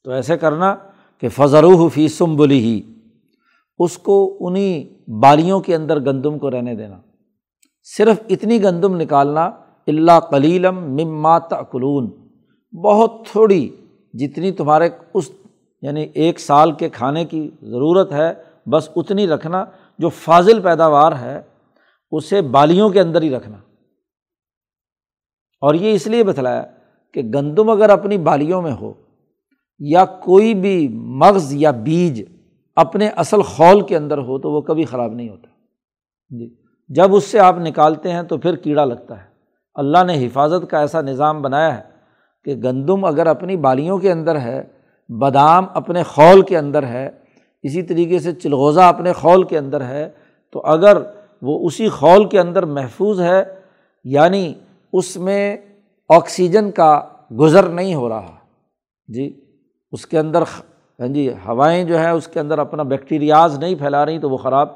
تو 0.03 0.11
ایسے 0.11 0.37
کرنا 0.37 0.75
کہ 1.21 1.29
فضرو 1.29 1.87
فی 1.87 2.07
سم 2.07 2.35
بلی 2.35 2.59
ہی 2.59 2.81
اس 3.79 3.97
کو 3.97 4.37
انہیں 4.39 5.09
بالیوں 5.09 5.59
کے 5.59 5.75
اندر 5.75 5.99
گندم 5.99 6.39
کو 6.39 6.51
رہنے 6.51 6.75
دینا۔ 6.75 6.97
صرف 7.83 8.19
اتنی 8.29 8.63
گندم 8.63 8.95
نکالنا 8.95 9.51
اللہ 9.87 10.19
کلیلم 10.29 10.75
مما 10.75 11.39
تقلون 11.39 12.11
بہت 12.83 13.11
تھوڑی 13.31 13.69
جتنی 14.13 14.51
تمہارے 14.51 14.89
اس 15.13 15.31
یعنی 15.81 16.07
ایک 16.13 16.39
سال 16.39 16.71
کے 16.71 16.89
کھانے 16.89 17.25
کی 17.25 17.49
ضرورت 17.61 18.11
ہے، 18.11 18.33
بس 18.65 18.89
اتنی 18.95 19.27
رکھنا 19.27 19.65
جو 19.99 20.09
فاضل 20.09 20.59
پیداوار 20.61 21.11
ہے۔ 21.11 21.41
اسے 22.11 22.41
بالیوں 22.41 22.89
کے 22.89 23.01
اندر 23.01 23.21
ہی 23.21 23.29
رکھنا۔ 23.29 23.57
اور 25.61 25.73
یہ 25.73 25.93
اس 25.93 26.07
لیے 26.07 26.23
بتلایا 26.23 26.63
کہ 27.13 27.21
گندم 27.21 27.69
اگر 27.69 27.89
اپنی 27.89 28.17
بالیوں 28.17 28.61
میں 28.61 28.73
ہو 28.81 28.93
یا 29.79 30.05
کوئی 30.05 30.53
بھی 30.53 30.87
مغز 30.87 31.53
یا 31.53 31.71
بیج 31.71 32.23
اپنے 32.75 33.07
اصل 33.07 33.41
خول 33.41 33.81
کے 33.81 33.97
اندر 33.97 34.17
ہو 34.17 34.39
تو 34.39 34.51
وہ 34.51 34.61
کبھی 34.61 34.85
خراب 34.85 35.13
نہیں 35.13 35.29
ہوتا۔ 35.29 35.47
جی 36.29 36.55
جب 36.87 37.15
اس 37.15 37.23
سے 37.23 37.39
آپ 37.39 37.55
نکالتے 37.59 38.11
ہیں 38.11 38.23
تو 38.23 38.37
پھر 38.37 38.55
کیڑا 38.55 38.85
لگتا 38.85 39.23
ہے۔ 39.23 39.29
اللہ 39.73 40.03
نے 40.03 40.27
حفاظت 40.27 40.69
کا 40.69 40.79
ایسا 40.79 41.01
نظام 41.01 41.41
بنایا 41.41 41.77
ہے 41.77 41.83
کہ 42.43 42.55
گندم 42.55 43.05
اگر 43.05 43.27
اپنی 43.27 43.57
بالیوں 43.57 43.97
کے 43.97 44.11
اندر 44.11 44.39
ہے، 44.39 44.63
بادام 45.19 45.65
اپنے 45.73 46.03
خول 46.03 46.41
کے 46.41 46.57
اندر 46.57 46.83
ہے، 46.83 47.09
اسی 47.63 47.81
طریقے 47.81 48.19
سے 48.19 48.33
چلغوزہ 48.33 48.81
اپنے 48.81 49.13
خول 49.13 49.43
کے 49.43 49.57
اندر 49.57 49.81
ہے، 49.81 50.09
تو 50.51 50.61
اگر 50.65 50.97
وہ 51.41 51.65
اسی 51.65 51.89
خول 51.89 52.29
کے 52.29 52.39
اندر 52.39 52.65
محفوظ 52.65 53.21
ہے 53.21 53.43
یعنی 54.03 54.53
اس 54.93 55.17
میں 55.17 55.57
آکسیجن 56.09 56.71
کا 56.71 57.01
گزر 57.39 57.69
نہیں 57.69 57.95
ہو 57.95 58.09
رہا۔ 58.09 58.35
جی 59.07 59.41
اس 59.91 60.05
کے 60.05 60.19
اندر 60.19 60.41
ہاں 60.99 61.07
جی 61.07 61.29
ہوائیں 61.47 61.83
جو 61.83 61.97
ہیں، 61.97 62.09
اس 62.09 62.27
کے 62.27 62.39
اندر 62.39 62.59
اپنا 62.59 62.83
بیکٹیریاز 62.83 63.59
نہیں 63.59 63.75
پھیلا 63.75 64.05
رہی 64.05 64.19
تو 64.19 64.29
وہ 64.29 64.37
خراب 64.37 64.69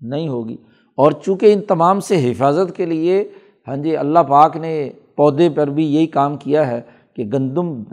نہیں 0.00 0.28
ہوگی۔ 0.28 0.56
اور 0.98 1.12
چونکہ 1.12 1.52
ان 1.52 1.60
تمام 1.62 2.00
سے 2.00 2.32
حفاظت 2.32 2.76
کے 2.76 2.86
لیے 2.86 3.28
ہاں 3.68 3.76
جی 3.76 3.96
اللہ 3.96 4.18
پاک 4.18 4.56
نے 4.56 4.90
پودے 5.16 5.50
پر 5.50 5.66
بھی 5.66 5.94
یہی 5.94 6.06
کام 6.06 6.36
کیا 6.36 6.66
ہے 6.66 6.80
کہ 7.16 7.24
گندم 7.24 7.84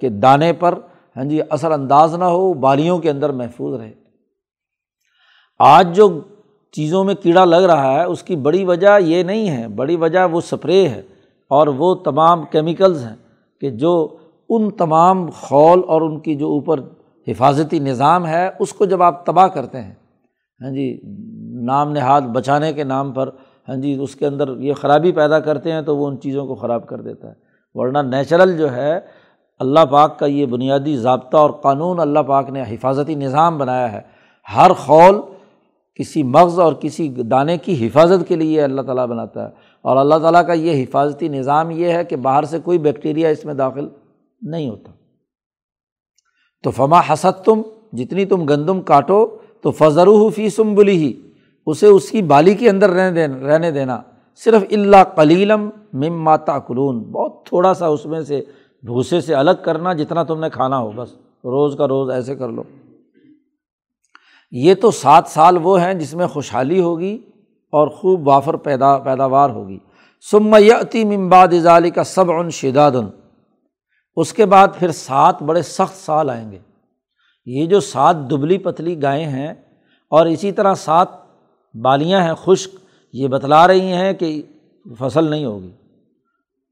کے 0.00 0.08
دانے 0.08 0.52
پر 0.52 0.78
ہاں 1.16 1.24
جی 1.24 1.40
اثر 1.50 1.70
انداز 1.70 2.14
نہ 2.14 2.24
ہو، 2.24 2.52
بالیوں 2.52 2.98
کے 2.98 3.10
اندر 3.10 3.30
محفوظ 3.32 3.80
رہے۔ 3.80 3.92
آج 5.58 5.96
جو 5.96 6.20
چیزوں 6.72 7.04
میں 7.04 7.14
کیڑا 7.14 7.44
لگ 7.44 7.64
رہا 7.66 7.92
ہے، 7.92 8.04
اس 8.04 8.22
کی 8.22 8.36
بڑی 8.36 8.64
وجہ 8.64 8.98
یہ 9.00 9.22
نہیں 9.22 9.50
ہے۔ 9.50 9.68
بڑی 9.68 9.96
وجہ 9.96 10.26
وہ 10.32 10.40
سپرے 10.40 10.88
ہے 10.88 11.02
اور 11.50 11.66
وہ 11.66 11.94
تمام 11.94 12.44
کیمیکلز 12.44 13.04
ہیں 13.04 13.16
کہ 13.60 13.70
جو 13.70 14.16
ان 14.48 14.70
تمام 14.70 15.26
خول 15.30 15.80
اور 15.86 16.02
ان 16.02 16.18
کی 16.20 16.34
جو 16.34 16.48
اوپر 16.48 16.80
حفاظتی 17.26 17.78
نظام 17.78 18.26
ہے، 18.26 18.50
اس 18.58 18.72
کو 18.72 18.84
جب 18.84 19.02
آپ 19.02 19.26
تباہ 19.26 19.46
کرتے 19.46 19.80
ہیں 19.80 19.94
ہاں 20.60 20.70
جی 20.70 21.00
نام 21.64 21.92
نہاد 21.92 22.22
بچانے 22.22 22.72
کے 22.72 22.84
نام 22.84 23.12
پر 23.12 23.30
ہاں 23.68 23.76
جی 23.76 23.96
اس 24.00 24.14
کے 24.14 24.26
اندر 24.26 24.56
یہ 24.58 24.72
خرابی 24.72 25.12
پیدا 25.12 25.40
کرتے 25.40 25.72
ہیں 25.72 25.82
تو 25.82 25.96
وہ 25.96 26.08
ان 26.08 26.20
چیزوں 26.20 26.46
کو 26.46 26.54
خراب 26.54 26.86
کر 26.86 27.00
دیتا 27.00 27.28
ہے۔ 27.28 27.34
ورنہ 27.74 27.98
نیچرل 27.98 28.56
جو 28.58 28.72
ہے، 28.72 29.00
اللہ 29.58 29.84
پاک 29.90 30.18
کا 30.18 30.26
یہ 30.26 30.46
بنیادی 30.46 30.96
ضابطہ 30.96 31.36
اور 31.36 31.50
قانون 31.50 32.00
اللہ 32.00 32.20
پاک 32.20 32.50
نے 32.50 32.62
حفاظتی 32.62 33.14
نظام 33.14 33.58
بنایا 33.58 33.92
ہے۔ 33.92 34.00
ہر 34.56 34.72
خول 34.72 35.20
کسی 36.00 36.22
مغز 36.22 36.60
اور 36.60 36.72
کسی 36.72 37.08
دانے 37.08 37.58
کی 37.58 37.86
حفاظت 37.86 38.28
کے 38.28 38.36
لیے 38.36 38.62
اللہ 38.62 38.82
تعالیٰ 38.82 39.06
بناتا 39.06 39.44
ہے۔ 39.44 39.52
اور 39.82 39.96
اللہ 39.96 40.14
تعالیٰ 40.14 40.46
کا 40.46 40.52
یہ 40.52 40.82
حفاظتی 40.82 41.28
نظام 41.28 41.70
یہ 41.70 41.86
ہے 41.86 42.04
کہ 42.04 42.16
باہر 42.16 42.42
سے 42.42 42.58
کوئی 42.64 42.78
بیکٹیریا 42.78 43.28
اس 43.28 43.44
میں 43.44 43.54
داخل 43.54 43.88
نہیں 44.42 44.68
ہوتا۔ 44.68 44.92
تو 46.62 46.70
فما 46.70 47.00
حسد 47.00 47.44
تم 47.44 47.62
جتنی 47.92 48.24
تم 48.24 48.44
گندم 48.44 48.80
کاٹو، 48.80 49.36
تو 49.60 49.70
فضر 49.70 50.08
فی 50.34 50.50
سم 50.50 50.74
بلی 50.74 50.96
ہی 50.96 51.12
اسے 51.66 51.86
اس 51.86 52.10
کی 52.10 52.22
بالی 52.22 52.54
کے 52.54 52.70
اندر 52.70 52.90
رہنے 52.90 53.26
دینا 53.26 53.48
رہنے 53.48 53.70
دینا۔ 53.70 54.02
صرف 54.36 54.62
اللہ 54.70 55.04
کلیلم 55.16 55.70
مم 55.92 56.22
ماتا 56.22 56.58
قلون 56.58 56.98
بہت 56.98 57.44
تھوڑا 57.44 57.74
سا 57.74 57.86
اس 57.86 58.06
میں 58.06 58.20
سے 58.20 58.44
بھوسے 58.82 59.20
سے 59.20 59.34
الگ 59.34 59.50
کرنا 59.62 59.92
جتنا 59.92 60.22
تم 60.22 60.40
نے 60.40 60.50
کھانا 60.50 60.78
ہو، 60.78 60.90
بس 60.94 61.12
روز 61.44 61.74
کا 61.78 61.88
روز 61.88 62.10
ایسے 62.10 62.34
کر 62.34 62.48
لو۔ 62.48 62.62
یہ 64.50 64.74
تو 64.74 64.90
سات 64.90 65.24
سال 65.26 65.58
وہ 65.62 65.80
ہیں 65.80 65.94
جس 65.94 66.14
میں 66.14 66.26
خوشحالی 66.26 66.80
ہوگی 66.80 67.18
اور 67.72 67.88
خوب 67.88 68.28
وافر 68.28 68.54
پیدا 68.54 68.98
پیداوار 68.98 69.50
ہوگی۔ 69.50 69.78
سم 70.30 70.54
یتی 70.54 71.04
ممباد 71.04 71.48
ظالی 71.58 71.90
کا 71.90 72.04
سب 72.04 72.32
ان 72.32 72.50
شداد۔ 72.50 72.92
اس 74.16 74.32
کے 74.32 74.46
بعد 74.46 74.68
پھر 74.78 74.90
سات 74.90 75.42
بڑے 75.42 75.62
سخت 75.62 75.96
سال 75.96 76.30
آئیں 76.30 76.52
گے۔ 76.52 76.58
یہ 77.46 77.66
جو 77.66 77.80
سات 77.80 78.16
دبلی 78.30 78.58
پتلی 78.58 79.02
گائیں 79.02 79.26
ہیں 79.26 79.48
اور 80.10 80.26
اسی 80.26 80.52
طرح 80.52 80.74
سات 80.74 81.08
بالیاں 81.74 82.20
ہیں 82.20 82.34
خشک، 82.34 82.70
یہ 83.12 83.28
بتلا 83.28 83.68
رہی 83.68 83.92
ہیں 83.92 84.12
کہ 84.12 84.42
فصل 84.98 85.24
نہیں 85.24 85.44
ہوگی۔ 85.44 85.70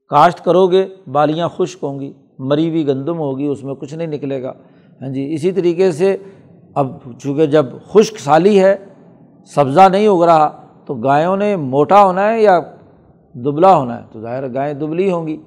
کاشت 0.09 0.45
کرو 0.45 0.67
گے 0.67 0.87
بالیاں 1.11 1.49
خشک 1.49 1.83
ہوں 1.83 1.99
گی، 1.99 2.13
مری 2.39 2.69
ہوئی 2.69 2.87
گندم 2.87 3.17
ہوگی، 3.17 3.45
اس 3.45 3.63
میں 3.63 3.73
کچھ 3.73 3.93
نہیں 3.93 4.07
نکلے 4.07 4.43
گا۔ 4.43 4.53
ہاں 5.01 5.09
جی 5.09 5.33
اسی 5.33 5.51
طریقے 5.51 5.91
سے 5.91 6.17
اب 6.75 6.87
چونکہ 7.19 7.45
جب 7.45 7.65
خشک 7.89 8.19
سالی 8.19 8.59
ہے، 8.63 8.75
سبزہ 9.55 9.87
نہیں 9.91 10.07
اگ 10.07 10.23
رہا، 10.23 10.49
تو 10.85 10.93
گایوں 10.95 11.37
نے 11.37 11.55
موٹا 11.55 12.03
ہونا 12.03 12.27
ہے 12.31 12.41
یا 12.41 12.59
دبلا 13.35 13.75
ہونا 13.75 13.97
ہے؟ 13.97 14.03
تو 14.11 14.21
ظاہر 14.21 14.53
گائیں 14.53 14.73
دبلی 14.73 15.11
ہوں 15.11 15.27
گی۔ 15.27 15.37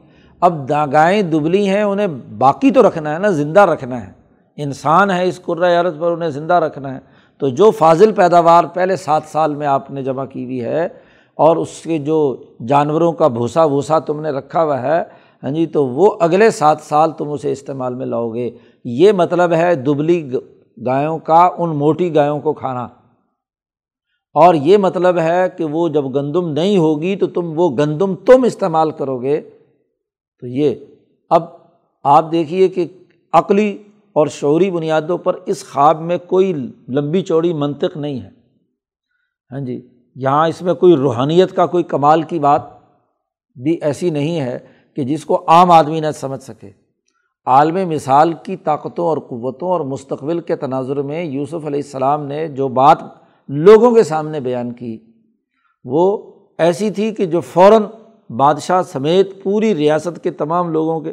اب 0.40 0.68
گائیں 0.92 1.22
دبلی 1.22 1.68
ہیں، 1.68 1.82
انہیں 1.82 2.06
باقی 2.38 2.70
تو 2.70 2.88
رکھنا 2.88 3.14
ہے 3.14 3.18
نا، 3.18 3.28
زندہ 3.30 3.60
رکھنا 3.60 4.06
ہے۔ 4.06 4.10
انسان 4.58 5.10
ہے 5.10 5.28
اس 5.28 5.40
عرض 5.48 5.98
پر، 5.98 6.10
انہیں 6.12 6.30
زندہ 6.30 6.54
رکھنا 6.54 6.94
ہے۔ 6.94 6.98
تو 7.40 7.48
جو 7.48 7.70
فاضل 7.70 8.12
پیداوار 8.12 8.64
پہلے 8.64 8.96
سات 8.96 9.22
سال 9.26 9.54
میں 9.54 9.66
آپ 9.66 9.90
نے 9.90 10.02
جمع 10.02 10.24
کی 10.24 10.44
ہوئی 10.44 10.64
ہے، 10.64 10.88
اور 11.38 11.56
اس 11.56 11.80
کے 11.82 11.98
جو 11.98 12.36
جانوروں 12.68 13.12
کا 13.12 13.28
بھوسا 13.28 13.66
بھوسا 13.66 13.98
تم 13.98 14.20
نے 14.20 14.30
رکھا 14.30 14.62
ہوا 14.64 14.82
ہے 14.82 15.02
ہاں 15.42 15.50
جی 15.50 15.66
تو 15.66 15.86
وہ 15.86 16.10
اگلے 16.20 16.50
سات 16.50 16.80
سال 16.80 17.10
تم 17.10 17.30
اسے 17.30 17.52
استعمال 17.52 17.94
میں 17.94 18.06
لاؤ 18.06 18.28
گے۔ 18.30 18.50
یہ 18.84 19.12
مطلب 19.12 19.52
ہے 19.52 19.74
دبلی 19.74 20.20
گایوں 20.86 21.18
کا، 21.18 21.50
ان 21.58 21.76
موٹی 21.76 22.14
گایوں 22.14 22.40
کو 22.40 22.52
کھانا۔ 22.52 22.84
اور 24.34 24.54
یہ 24.54 24.76
مطلب 24.76 25.18
ہے 25.18 25.48
کہ 25.56 25.64
وہ 25.64 25.88
جب 25.88 26.04
گندم 26.14 26.48
نہیں 26.48 26.78
ہوگی 26.78 27.16
تو 27.16 27.26
تم، 27.26 27.52
وہ 27.56 27.76
گندم 27.78 28.14
تم 28.14 28.44
استعمال 28.44 28.90
کرو 28.90 29.22
گے۔ 29.22 29.40
تو 30.40 30.46
یہ، 30.46 30.74
اب 31.30 31.44
آپ 32.02 32.32
دیکھیے 32.32 32.68
کہ 32.68 32.86
عقلی 33.32 33.78
اور 34.12 34.26
شعوری 34.26 34.70
بنیادوں 34.70 35.18
پر 35.18 35.36
اس 35.46 35.72
خواب 35.72 36.00
میں 36.00 36.18
کوئی 36.26 36.52
لمبی 36.88 37.22
چوڑی 37.22 37.52
منطق 37.52 37.96
نہیں 37.96 38.20
ہے۔ 38.20 38.30
ہاں 39.52 39.60
جی 39.60 39.88
یہاں 40.14 40.48
اس 40.48 40.62
میں 40.62 40.74
کوئی 40.74 40.96
روحانیت 40.96 41.56
کا 41.56 41.66
کوئی 41.66 41.84
کمال 41.84 42.22
کی 42.22 42.38
بات 42.38 42.62
بھی 43.62 43.78
ایسی 43.82 44.10
نہیں 44.10 44.40
ہے 44.40 44.58
کہ 44.96 45.04
جس 45.04 45.24
کو 45.24 45.44
عام 45.46 45.70
آدمی 45.70 46.00
نہ 46.00 46.10
سمجھ 46.14 46.42
سکے۔ 46.42 46.81
عالم 47.46 47.88
مثال 47.88 48.32
کی 48.32 48.56
طاقتوں 48.56 49.06
اور 49.06 49.18
قوتوں 49.18 49.68
اور 49.68 49.80
مستقبل 49.80 50.40
کے 50.40 50.56
تناظر 50.56 51.02
میں 51.02 51.24
یوسف 51.24 51.54
علیہ 51.54 51.80
السلام 51.84 52.26
نے 52.26 52.48
جو 52.48 52.68
بات 52.68 52.98
لوگوں 53.48 53.94
کے 53.94 54.02
سامنے 54.02 54.40
بیان 54.40 54.72
کی، 54.72 54.98
وہ 55.84 56.32
ایسی 56.58 56.90
تھی 56.90 57.10
کہ 57.14 57.26
جو 57.26 57.40
فوراً 57.40 57.82
بادشاہ 58.30 58.82
سمیت 58.82 59.42
پوری 59.42 59.74
ریاست 59.74 60.22
کے 60.22 60.30
تمام 60.30 60.70
لوگوں 60.70 61.00
کے 61.00 61.10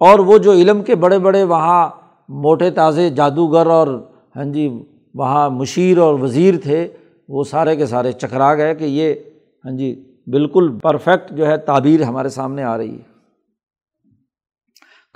اور 0.00 0.18
وہ 0.18 0.38
جو 0.38 0.52
علم 0.52 0.82
کے 0.82 0.94
بڑے 0.94 1.18
بڑے 1.18 1.42
وہاں 1.42 1.88
موٹے 2.28 2.70
تازے 2.70 3.10
جادوگر 3.10 3.66
اور 3.66 3.88
ہاں 4.36 4.44
جی 4.44 4.68
وہاں 5.14 5.50
مشیر 5.50 5.98
اور 5.98 6.14
وزیر 6.14 6.54
تھے، 6.62 6.88
وہ 7.28 7.44
سارے 7.44 7.76
کے 7.76 7.86
سارے 7.86 8.12
چکرا 8.12 8.54
گئے 8.54 8.74
کہ 8.74 8.84
یہ 8.84 9.14
ہاں 9.64 9.76
جی 9.76 9.94
بالکل 10.26 10.78
پرفیکٹ 10.78 11.32
جو 11.32 11.46
ہے 11.46 11.56
تعبیر 11.56 12.02
ہمارے 12.02 12.28
سامنے 12.28 12.62
آ 12.62 12.76
رہی 12.78 12.94
ہے۔ 12.94 13.15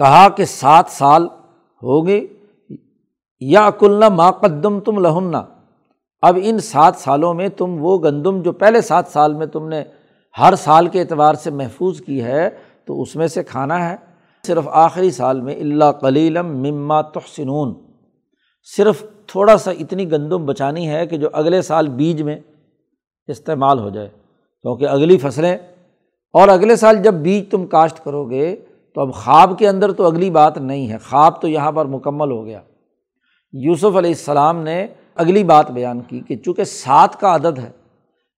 کہا 0.00 0.28
کہ 0.28 0.44
سات 0.44 0.84
سال 0.88 1.26
ہو 1.82 2.06
گئے 2.06 2.26
یا 3.40 3.66
اکلنا 3.66 4.08
ماقدم 4.08 4.80
تم 4.80 4.98
لہننا 4.98 5.42
اب 6.22 6.38
ان 6.42 6.58
سات 6.58 6.96
سالوں 6.96 7.34
میں 7.34 7.48
تم 7.48 7.76
وہ 7.80 7.98
گندم 8.02 8.42
جو 8.42 8.52
پہلے 8.52 8.80
سات 8.80 9.06
سال 9.06 9.34
میں 9.34 9.46
تم 9.46 9.68
نے 9.68 9.84
ہر 10.38 10.54
سال 10.54 10.86
کے 10.86 11.00
اعتبار 11.00 11.34
سے 11.34 11.50
محفوظ 11.50 12.00
کی 12.00 12.22
ہے، 12.22 12.50
تو 12.84 13.02
اس 13.02 13.16
میں 13.16 13.26
سے 13.26 13.42
کھانا 13.42 13.90
ہے۔ 13.90 13.96
صرف 14.46 14.68
آخری 14.68 15.10
سال 15.10 15.40
میں 15.40 15.54
اللہ 15.56 15.92
کلیلم 16.00 16.46
مما 16.46 17.00
تحسنون۔ 17.00 17.74
صرف 18.76 19.04
تھوڑا 19.26 19.58
سا 19.58 19.70
اتنی 19.70 20.12
گندم 20.12 20.46
بچانی 20.46 20.90
ہے 20.90 21.06
کہ 21.06 21.16
جو 21.16 21.28
اگلے 21.32 21.62
سال 21.62 21.88
بیج 21.88 22.22
میں 22.22 22.36
استعمال 23.26 23.78
ہو 23.78 23.90
جائے، 23.90 24.08
کیونکہ 24.62 24.88
اگلی 24.88 25.18
فصلیں۔ 25.18 25.56
اور 26.32 26.48
اگلے 26.48 26.76
سال 26.76 27.02
جب 27.02 27.14
بیج 27.14 27.50
تم 27.50 27.66
کاشت 27.66 28.04
کرو 28.04 28.30
گے 28.30 28.56
تو 28.94 29.00
اب 29.00 29.14
خواب 29.14 29.58
کے 29.58 29.68
اندر 29.68 29.92
تو 29.92 30.06
اگلی 30.06 30.30
بات 30.30 30.58
نہیں 30.58 30.92
ہے۔ 30.92 30.98
خواب 30.98 31.40
تو 31.40 31.48
یہاں 31.48 31.72
پر 31.72 31.84
مکمل 31.84 32.30
ہو 32.30 32.44
گیا۔ 32.44 32.60
یوسف 33.52 33.84
علیہ 33.84 34.10
السلام 34.10 34.58
نے 34.62 34.86
اگلی 35.14 35.44
بات 35.44 35.70
بیان 35.70 36.00
کی 36.00 36.20
کہ 36.20 36.36
چونکہ 36.36 36.64
سات 36.64 37.20
کا 37.20 37.34
عدد 37.34 37.58
ہے 37.58 37.70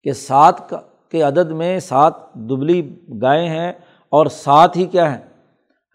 کہ 0.02 0.12
سات 0.12 0.68
کا 0.68 0.80
کے 1.10 1.22
عدد 1.22 1.50
میں 1.50 1.80
سات 1.80 2.34
دبلی 2.34 2.96
گائے 3.22 3.48
ہیں 3.48 3.72
اور 4.10 4.26
سات 4.26 4.76
ہی 4.76 4.84
کیا 4.84 5.14
ہیں؟ 5.14 5.20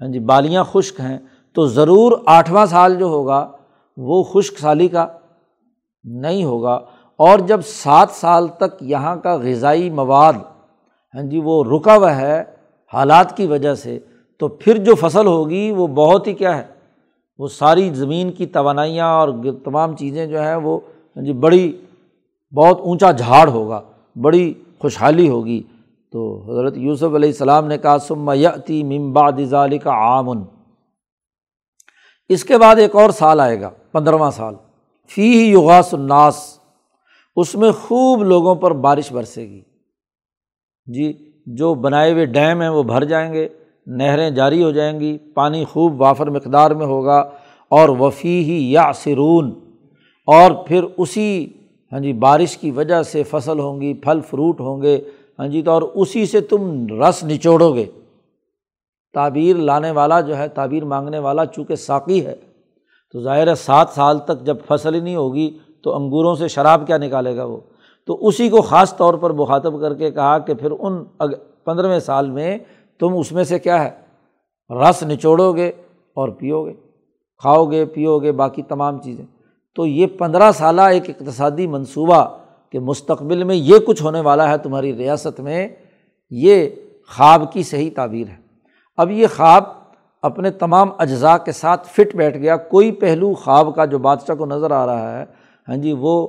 ہاں 0.01 0.07
جی 0.07 0.19
بالیاں 0.19 0.63
خشک 0.63 0.99
ہیں۔ 0.99 1.17
تو 1.53 1.67
ضرور 1.67 2.11
آٹھواں 2.25 2.65
سال 2.65 2.95
جو 2.95 3.05
ہوگا، 3.05 3.51
وہ 3.97 4.23
خشک 4.23 4.59
سالی 4.59 4.87
کا 4.87 5.07
نہیں 6.03 6.43
ہوگا۔ 6.43 6.79
اور 7.15 7.39
جب 7.39 7.59
سات 7.65 8.09
سال 8.11 8.47
تک 8.47 8.75
یہاں 8.81 9.15
کا 9.15 9.35
غذائی 9.35 9.89
مواد 9.89 10.33
ہاں 11.15 11.23
جی 11.23 11.41
وہ 11.43 11.63
رکا 11.63 11.95
ہوا 11.95 12.15
ہے، 12.15 12.43
حالات 12.93 13.37
کی 13.37 13.47
وجہ 13.47 13.75
سے 13.75 13.99
تو 14.39 14.47
پھر 14.47 14.77
جو 14.77 14.95
فصل 14.95 15.25
ہوگی 15.25 15.71
وہ 15.71 15.87
بہت 15.87 16.27
ہی 16.27 16.33
کیا 16.33 16.57
ہے، 16.57 16.63
وہ 17.37 17.47
ساری 17.47 17.89
زمین 17.93 18.31
کی 18.31 18.45
توانائیاں 18.45 19.07
اور 19.07 19.29
تمام 19.65 19.95
چیزیں 19.95 20.25
جو 20.25 20.41
ہیں 20.41 20.55
وہ 20.55 20.79
جی 21.15 21.33
بڑی، 21.33 21.71
بہت 22.51 22.79
اونچا 22.79 23.11
جھاڑ 23.11 23.47
ہوگا، 23.49 23.81
بڑی 24.21 24.53
خوشحالی 24.79 25.29
ہوگی۔ 25.29 25.61
تو 26.11 26.41
حضرت 26.51 26.77
یوسف 26.77 27.15
علیہ 27.15 27.29
السلام 27.29 27.67
نے 27.67 27.77
کہا 27.77 27.97
سما 27.97 28.33
یتی 28.33 28.83
ممباد 28.83 29.31
ظالی 29.43 29.77
کا 29.77 29.91
آمن 29.91 30.43
اس 32.29 32.43
کے 32.43 32.57
بعد 32.57 32.75
ایک 32.75 32.95
اور 32.95 33.09
سال 33.09 33.39
آئے 33.39 33.61
گا 33.61 33.69
پندرہواں 33.91 34.31
سال۔ 34.31 34.55
فی 35.09 35.21
ہی 35.21 35.45
یوغاس 35.51 35.93
الناس، 35.93 36.59
اس 37.35 37.55
میں 37.55 37.71
خوب 37.71 38.23
لوگوں 38.23 38.55
پر 38.55 38.71
بارش 38.71 39.11
برسے 39.11 39.49
گی۔ 39.49 39.61
جی 40.85 41.31
جو 41.45 41.73
بنائے 41.73 42.11
ہوئے 42.11 42.25
ڈیم 42.25 42.61
ہیں 42.61 42.69
وہ 42.69 42.83
بھر 42.83 43.03
جائیں 43.03 43.33
گے۔ 43.33 43.47
نہریں 43.87 44.29
جاری 44.29 44.63
ہو 44.63 44.71
جائیں 44.71 44.99
گی، 44.99 45.17
پانی 45.33 45.63
خوب 45.65 46.01
وافر 46.01 46.29
مقدار 46.29 46.71
میں 46.71 46.85
ہوگا 46.85 47.19
اور 47.71 47.89
وفی 47.89 48.43
ہی 48.43 48.71
یا 48.71 48.91
سرون 48.95 49.53
اور 50.27 50.51
پھر 50.67 50.83
اسی 50.97 51.47
ہاں 51.91 51.99
جی 51.99 52.13
بارش 52.13 52.57
کی 52.57 52.71
وجہ 52.71 53.01
سے 53.03 53.23
فصل 53.23 53.59
ہوں 53.59 53.81
گی، 53.81 53.93
پھل 53.93 54.19
فروٹ 54.29 54.59
ہوں 54.59 54.81
گے 54.81 54.99
ہاں 55.39 55.47
جی 55.47 55.61
تو 55.61 55.71
اور 55.71 55.81
اسی 55.81 56.25
سے 56.25 56.41
تم 56.41 56.85
رس 57.01 57.23
نچوڑو 57.23 57.73
گے۔ 57.75 57.85
تعبیر 59.13 59.55
لانے 59.55 59.91
والا 59.91 60.19
جو 60.21 60.37
ہے، 60.37 60.47
تعبیر 60.47 60.85
مانگنے 60.85 61.19
والا 61.19 61.45
چونکہ 61.45 61.75
ساقی 61.75 62.25
ہے، 62.25 62.35
تو 63.11 63.21
ظاہر 63.21 63.47
ہے 63.47 63.55
سات 63.55 63.89
سال 63.89 64.19
تک 64.19 64.41
جب 64.45 64.57
فصل 64.67 64.95
ہی 64.95 64.99
نہیں 64.99 65.15
ہوگی 65.15 65.49
تو 65.83 65.95
انگوروں 65.95 66.35
سے 66.35 66.47
شراب 66.47 66.87
کیا 66.87 66.97
نکالے 66.97 67.35
گا 67.35 67.43
وہ؟ 67.43 67.57
تو 68.05 68.17
اسی 68.27 68.49
کو 68.49 68.61
خاص 68.61 68.95
طور 68.97 69.13
پر 69.13 69.29
مخاطب 69.29 69.81
کر 69.81 69.93
کے 69.93 70.11
کہا 70.11 70.37
کہ 70.37 70.53
پھر 70.53 70.71
ان 70.79 71.03
پندرہویں 71.63 71.99
سال 71.99 72.29
میں 72.29 72.57
تم 72.99 73.17
اس 73.17 73.31
میں 73.31 73.43
سے 73.43 73.59
کیا 73.59 73.83
ہے؟ 73.83 73.89
رس 74.73 75.03
نچوڑو 75.03 75.53
گے 75.53 75.71
اور 76.13 76.29
پیو 76.29 76.65
گے 76.65 76.73
کھاؤ 77.37 77.65
گے 77.65 77.85
پیو 77.85 78.19
گے 78.19 78.31
باقی 78.31 78.61
تمام 78.61 79.01
چیزیں۔ 79.01 79.25
تو 79.75 79.85
یہ 79.85 80.07
پندرہ 80.07 80.51
سالہ 80.51 80.81
ایک 80.81 81.09
اقتصادی 81.09 81.67
منصوبہ 81.67 82.37
کہ 82.69 82.79
مستقبل 82.79 83.43
میں 83.43 83.55
یہ 83.55 83.79
کچھ 83.87 84.03
ہونے 84.03 84.19
والا 84.19 84.49
ہے 84.49 84.57
تمہاری 84.57 84.97
ریاست 84.97 85.39
میں، 85.39 85.67
یہ 86.29 86.69
خواب 87.17 87.53
کی 87.53 87.63
صحیح 87.63 87.89
تعبیر 87.95 88.27
ہے۔ 88.27 88.35
اب 88.97 89.11
یہ 89.11 89.27
خواب 89.35 89.63
اپنے 90.21 90.51
تمام 90.51 90.89
اجزاء 90.97 91.37
کے 91.37 91.51
ساتھ 91.51 91.87
فٹ 91.87 92.15
بیٹھ 92.15 92.37
گیا۔ 92.37 92.57
کوئی 92.57 92.91
پہلو 92.91 93.33
خواب 93.33 93.75
کا 93.75 93.85
جو 93.85 93.97
بادشاہ 93.97 94.35
کو 94.35 94.45
نظر 94.45 94.71
آ 94.71 94.85
رہا 94.85 95.19
ہے 95.19 95.25
ہاں 95.67 95.77
جی 95.77 95.93
وہ 95.93 96.27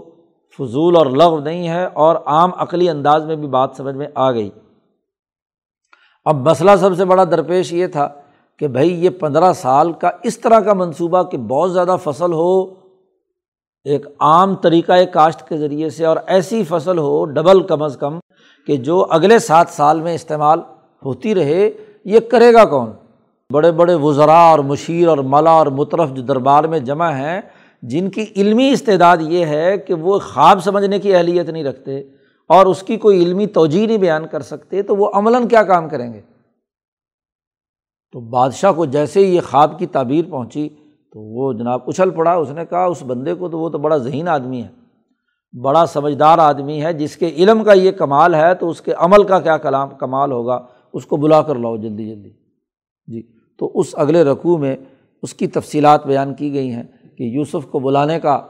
فضول 0.59 0.97
اور 0.97 1.07
لغو 1.07 1.39
نہیں 1.39 1.69
ہے 1.69 1.85
اور 1.85 2.17
عام 2.27 2.51
عقلی 2.57 2.89
انداز 2.89 3.25
میں 3.25 3.37
بھی 3.37 3.49
بات 3.49 3.71
سمجھ 3.77 3.97
میں 3.97 4.07
آ 4.15 4.33
گئی۔ 4.33 4.51
اب 6.29 6.37
مسئلہ 6.49 6.71
سب 6.81 6.97
سے 6.97 7.05
بڑا 7.05 7.25
درپیش 7.25 7.73
یہ 7.73 7.87
تھا 7.87 8.09
کہ 8.57 8.69
بھائی 8.69 9.05
یہ 9.05 9.11
پندرہ 9.11 9.53
سال 9.53 9.93
کا 9.93 10.11
اس 10.23 10.39
طرح 10.39 10.61
کا 10.61 10.73
منصوبہ 10.73 11.23
کہ 11.23 11.39
بہت 11.39 11.73
زیادہ 11.73 11.97
فصل 12.05 12.33
ہو، 12.33 12.65
ایک 13.85 14.07
عام 14.21 14.55
طریقۂ 14.55 15.05
کاشت 15.13 15.49
کے 15.49 15.57
ذریعے 15.59 15.91
سے، 15.91 16.05
اور 16.07 16.17
ایسی 16.27 16.63
فصل 16.65 16.99
ہو 16.99 17.25
ڈبل 17.25 17.63
کم 17.63 17.83
از 17.83 17.97
کم 18.01 18.19
کہ 18.67 18.77
جو 18.77 19.07
اگلے 19.11 19.39
سات 19.39 19.69
سال 19.69 20.01
میں 20.01 20.15
استعمال 20.15 20.61
ہوتی 21.05 21.35
رہے، 21.35 21.71
یہ 22.05 22.21
کرے 22.21 22.53
گا 22.53 22.65
کون؟ 22.65 22.91
بڑے 23.51 23.73
بڑے 23.73 23.95
وزراء 23.95 24.45
اور 24.51 24.59
مشیر 24.59 25.09
اور 25.09 25.19
ملا 25.19 25.51
اور 25.51 25.67
مترف 25.67 26.13
جو 26.13 26.23
دربار 26.23 26.65
میں 26.65 26.79
جمع 26.79 27.11
ہیں، 27.11 27.41
جن 27.83 28.11
کی 28.11 28.25
علمی 28.37 28.71
استعداد 28.71 29.17
یہ 29.21 29.45
ہے 29.47 29.77
کہ 29.79 29.95
وہ 29.95 30.19
خواب 30.19 30.65
سمجھنے 30.65 30.99
کی 30.99 31.15
اہلیت 31.15 31.49
نہیں 31.49 31.65
رکھتے۔ 31.65 32.03
اور 32.49 32.67
اس 32.67 32.83
کی 32.83 32.97
کوئی 32.97 33.23
علمی 33.23 33.47
توجہ 33.47 33.87
نہیں 33.87 33.99
بیان 33.99 34.27
کر 34.27 34.41
سکتے، 34.41 34.83
تو 34.83 34.97
وہ 34.97 35.11
عملاً 35.15 35.49
کیا 35.49 35.63
کام 35.63 35.89
کریں 35.89 36.13
گے؟ 36.13 36.21
تو 38.13 38.21
بادشاہ 38.21 38.73
کو 38.73 38.85
جیسے 38.85 39.27
ہی 39.27 39.37
یہ 39.37 39.41
خواب 39.51 39.79
کی 39.79 39.87
تعبیر 39.87 40.25
پہنچی، 40.31 40.69
تو 41.13 41.21
وہ 41.21 41.53
جناب 41.53 41.81
اچھل 41.87 42.11
پڑا، 42.11 42.33
اس 42.33 42.51
نے 42.51 42.67
کہا، 42.67 42.85
اس 42.85 43.03
بندے 43.03 43.35
کو 43.35 43.49
تو 43.49 43.59
وہ 43.59 43.69
تو 43.69 43.79
بڑا 43.79 43.97
ذہین 43.97 44.29
آدمی 44.29 44.63
ہے، 44.63 44.69
بڑا 45.61 45.87
سمجھدار 45.87 46.39
آدمی 46.39 46.83
ہے، 46.85 46.93
جس 46.93 47.17
کے 47.17 47.29
علم 47.29 47.65
کا 47.65 47.73
یہ 47.73 47.91
کمال 47.91 48.35
ہے، 48.35 48.55
تو 48.55 48.69
اس 48.69 48.81
کے 48.81 48.93
عمل 48.93 49.23
کا 49.23 49.41
کیا 49.41 49.57
کلام، 49.57 49.89
کمال 49.89 50.33
ہوگا؟ 50.33 50.67
اس 50.93 51.07
کو 51.07 51.17
بلا 51.17 51.43
کر 51.43 51.55
لاؤ 51.55 51.77
جلدی 51.77 52.15
جلدی۔ 52.15 52.31
جی 53.07 53.23
تو 53.59 53.73
اس 53.75 53.87
اگلے 53.93 54.25
رقوع 54.25 54.59
میں 54.59 54.77
اس 55.23 55.35
کی 55.35 55.47
تفصیلات 55.47 56.07
بیان 56.07 56.35
کی 56.35 56.53
گئی 56.53 56.71
ہیں 56.71 56.83
کہ 57.19 57.23
یوسف 57.23 57.67
کو 57.71 57.79
بلانے 57.79 58.21
کا 58.21 58.47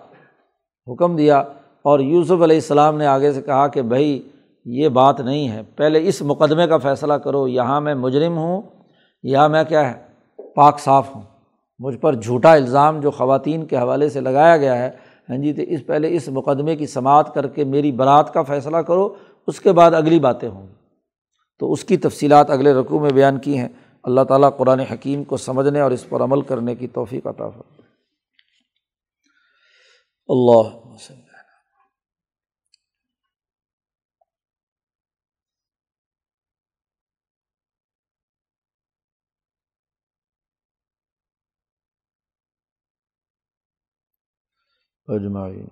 حکم 0.93 1.17
دیا۔ 1.17 1.45
اور 1.89 2.01
یوسف 2.01 2.31
علیہ 2.31 2.57
السلام 2.57 2.99
نے 2.99 3.07
آگے 3.07 3.33
سے 3.33 3.43
کہا 3.43 3.67
کہ 3.67 3.83
بھائی 3.83 4.29
یہ 4.65 4.89
بات 4.89 5.21
نہیں 5.21 5.49
ہے، 5.49 5.63
پہلے 5.77 6.09
اس 6.09 6.23
مقدمے 6.23 6.67
کا 6.67 6.79
فیصلہ 6.79 7.15
کرو، 7.15 7.49
یہاں 7.49 7.81
میں 7.81 7.95
مجرم 7.95 8.39
ہوں 8.39 8.63
یا 9.23 9.47
میں 9.47 9.65
کیا 9.65 9.93
ہے، 9.93 10.05
پاک 10.55 10.81
صاف 10.81 11.15
ہوں۔ 11.15 11.23
مجھ 11.79 11.97
پر 11.97 12.15
جھوٹا 12.15 12.53
الزام 12.53 13.01
جو 13.01 13.11
خواتین 13.11 13.67
کے 13.67 13.77
حوالے 13.77 14.09
سے 14.09 14.21
لگایا 14.21 14.57
گیا 14.57 14.79
ہے 14.79 14.91
ہاں 15.31 15.37
جی 15.37 15.53
تو 15.53 15.63
اس 15.63 15.87
پہلے 15.87 16.17
اس 16.17 16.29
مقدمے 16.29 16.77
کی 16.77 16.87
سماعت 16.87 17.35
کر 17.35 17.47
کے 17.47 17.65
میری 17.65 17.93
برات 17.93 18.35
کا 18.35 18.43
فیصلہ 18.43 18.77
کرو، 18.77 19.15
اس 19.47 19.61
کے 19.61 19.73
بعد 19.73 19.95
اگلی 19.95 20.21
باتیں 20.21 20.49
ہوں 20.49 20.67
گی۔ 20.69 20.73
تو 21.59 21.73
اس 21.73 21.85
کی 21.85 21.97
تفصیلات 21.97 22.51
اگلے 22.51 22.75
رقوع 22.75 23.01
میں 23.01 23.11
بیان 23.11 23.39
کی 23.39 23.59
ہیں۔ 23.59 23.69
اللہ 24.03 24.21
تعالیٰ 24.21 24.51
قرآن 24.57 24.81
حکیم 24.81 25.25
کو 25.25 25.37
سمجھنے 25.37 25.81
اور 25.81 25.91
اس 25.91 26.09
پر 26.09 26.21
عمل 26.21 26.41
کرنے 26.41 26.75
کی 26.75 26.87
توفیق 26.87 27.27
عطا 27.27 27.49
فرمائے۔ 27.49 27.83
اللہ 30.29 30.95
اجمعین۔ 45.09 45.69